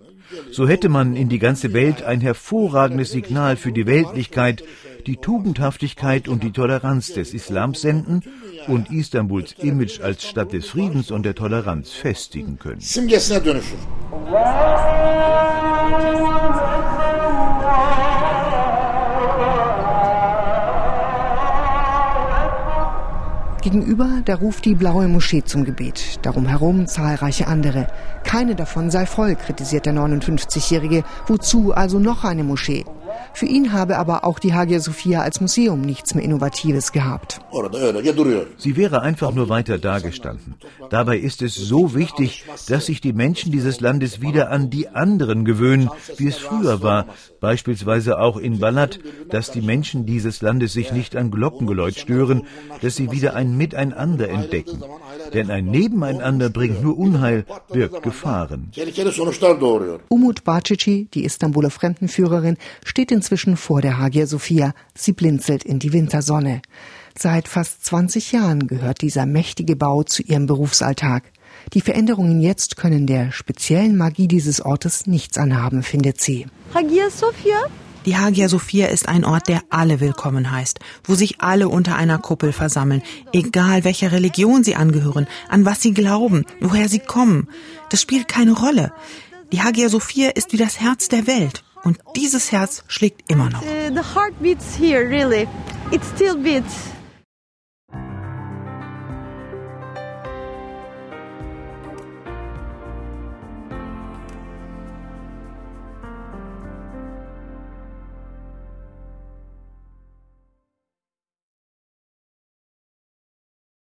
So 0.50 0.68
hätte 0.68 0.88
man 0.88 1.16
in 1.16 1.28
die 1.28 1.38
ganze 1.38 1.72
Welt 1.72 2.02
ein 2.02 2.20
hervorragendes 2.20 3.10
Signal 3.10 3.56
für 3.56 3.72
die 3.72 3.86
Weltlichkeit, 3.86 4.62
die 5.06 5.16
Tugendhaftigkeit 5.16 6.28
und 6.28 6.42
die 6.42 6.52
Toleranz 6.52 7.12
des 7.12 7.32
Islams 7.32 7.80
senden 7.80 8.22
und 8.66 8.90
Istanbuls 8.90 9.54
Image 9.58 10.00
als 10.00 10.24
Stadt 10.24 10.52
des 10.52 10.68
Friedens 10.68 11.10
und 11.10 11.24
der 11.24 11.34
Toleranz 11.34 11.90
festigen 11.92 12.58
können. 12.58 12.80
Gegenüber, 23.62 24.22
da 24.24 24.36
ruft 24.36 24.64
die 24.64 24.74
blaue 24.74 25.08
Moschee 25.08 25.42
zum 25.44 25.64
Gebet. 25.64 26.18
Darum 26.22 26.46
herum 26.46 26.86
zahlreiche 26.86 27.46
andere. 27.46 27.88
Keine 28.24 28.54
davon 28.54 28.90
sei 28.90 29.06
voll, 29.06 29.34
kritisiert 29.36 29.86
der 29.86 29.94
59-Jährige. 29.94 31.04
Wozu 31.26 31.72
also 31.72 31.98
noch 31.98 32.24
eine 32.24 32.44
Moschee? 32.44 32.84
Für 33.34 33.46
ihn 33.46 33.72
habe 33.72 33.98
aber 33.98 34.24
auch 34.24 34.38
die 34.38 34.54
Hagia 34.54 34.80
Sophia 34.80 35.20
als 35.22 35.40
Museum 35.40 35.80
nichts 35.80 36.14
mehr 36.14 36.24
Innovatives 36.24 36.92
gehabt. 36.92 37.40
Sie 38.58 38.76
wäre 38.76 39.02
einfach 39.02 39.32
nur 39.32 39.48
weiter 39.48 39.78
dagestanden. 39.78 40.54
Dabei 40.90 41.18
ist 41.18 41.42
es 41.42 41.54
so 41.54 41.94
wichtig, 41.94 42.44
dass 42.68 42.86
sich 42.86 43.00
die 43.00 43.12
Menschen 43.12 43.52
dieses 43.52 43.80
Landes 43.80 44.20
wieder 44.20 44.50
an 44.50 44.70
die 44.70 44.88
anderen 44.88 45.44
gewöhnen, 45.44 45.90
wie 46.16 46.28
es 46.28 46.36
früher 46.36 46.82
war, 46.82 47.06
beispielsweise 47.40 48.18
auch 48.18 48.36
in 48.36 48.58
Balat, 48.58 48.98
dass 49.30 49.50
die 49.50 49.60
Menschen 49.60 50.06
dieses 50.06 50.42
Landes 50.42 50.72
sich 50.72 50.92
nicht 50.92 51.16
an 51.16 51.30
Glockengeläut 51.30 51.96
stören, 51.96 52.42
dass 52.80 52.96
sie 52.96 53.10
wieder 53.10 53.34
ein 53.34 53.56
Miteinander 53.56 54.28
entdecken. 54.28 54.82
Denn 55.32 55.50
ein 55.50 55.66
Nebeneinander 55.66 56.50
bringt 56.50 56.82
nur 56.82 56.98
Unheil, 56.98 57.44
birgt 57.70 58.02
Gefahren. 58.02 58.70
Umut 60.08 60.44
Bacici, 60.44 61.08
die 61.12 61.24
Istanbuler 61.24 61.70
Fremdenführerin, 61.70 62.56
steht 62.84 63.10
inzwischen 63.18 63.56
vor 63.56 63.82
der 63.82 63.98
Hagia 63.98 64.26
Sophia. 64.26 64.74
Sie 64.94 65.12
blinzelt 65.12 65.64
in 65.64 65.80
die 65.80 65.92
Wintersonne. 65.92 66.62
Seit 67.18 67.48
fast 67.48 67.84
20 67.84 68.30
Jahren 68.30 68.68
gehört 68.68 69.02
dieser 69.02 69.26
mächtige 69.26 69.74
Bau 69.74 70.04
zu 70.04 70.22
ihrem 70.22 70.46
Berufsalltag. 70.46 71.24
Die 71.74 71.80
Veränderungen 71.80 72.40
jetzt 72.40 72.76
können 72.76 73.08
der 73.08 73.32
speziellen 73.32 73.96
Magie 73.96 74.28
dieses 74.28 74.60
Ortes 74.60 75.08
nichts 75.08 75.36
anhaben, 75.36 75.82
findet 75.82 76.20
sie. 76.20 76.46
Hagia 76.74 77.10
Sophia 77.10 77.58
die 78.06 78.16
Hagia 78.16 78.48
Sophia 78.48 78.86
ist 78.86 79.06
ein 79.06 79.24
Ort, 79.24 79.48
der 79.48 79.60
alle 79.68 80.00
willkommen 80.00 80.50
heißt, 80.50 80.78
wo 81.04 81.14
sich 81.14 81.42
alle 81.42 81.68
unter 81.68 81.96
einer 81.96 82.16
Kuppel 82.16 82.52
versammeln, 82.52 83.02
egal 83.34 83.84
welcher 83.84 84.12
Religion 84.12 84.64
sie 84.64 84.76
angehören, 84.76 85.26
an 85.50 85.66
was 85.66 85.82
sie 85.82 85.92
glauben, 85.92 86.46
woher 86.60 86.88
sie 86.88 87.00
kommen. 87.00 87.48
Das 87.90 88.00
spielt 88.00 88.26
keine 88.26 88.52
Rolle. 88.52 88.92
Die 89.52 89.60
Hagia 89.60 89.90
Sophia 89.90 90.30
ist 90.30 90.52
wie 90.52 90.56
das 90.56 90.80
Herz 90.80 91.08
der 91.08 91.26
Welt. 91.26 91.64
Und 91.84 91.98
dieses 92.16 92.52
Herz 92.52 92.84
schlägt 92.88 93.30
immer 93.30 93.50
noch. 93.50 93.62
The 93.62 94.14
heart 94.14 94.34
beats 94.40 94.76
here, 94.78 95.08
really. 95.08 95.46
It 95.90 96.02
still 96.14 96.36
beats. 96.36 96.74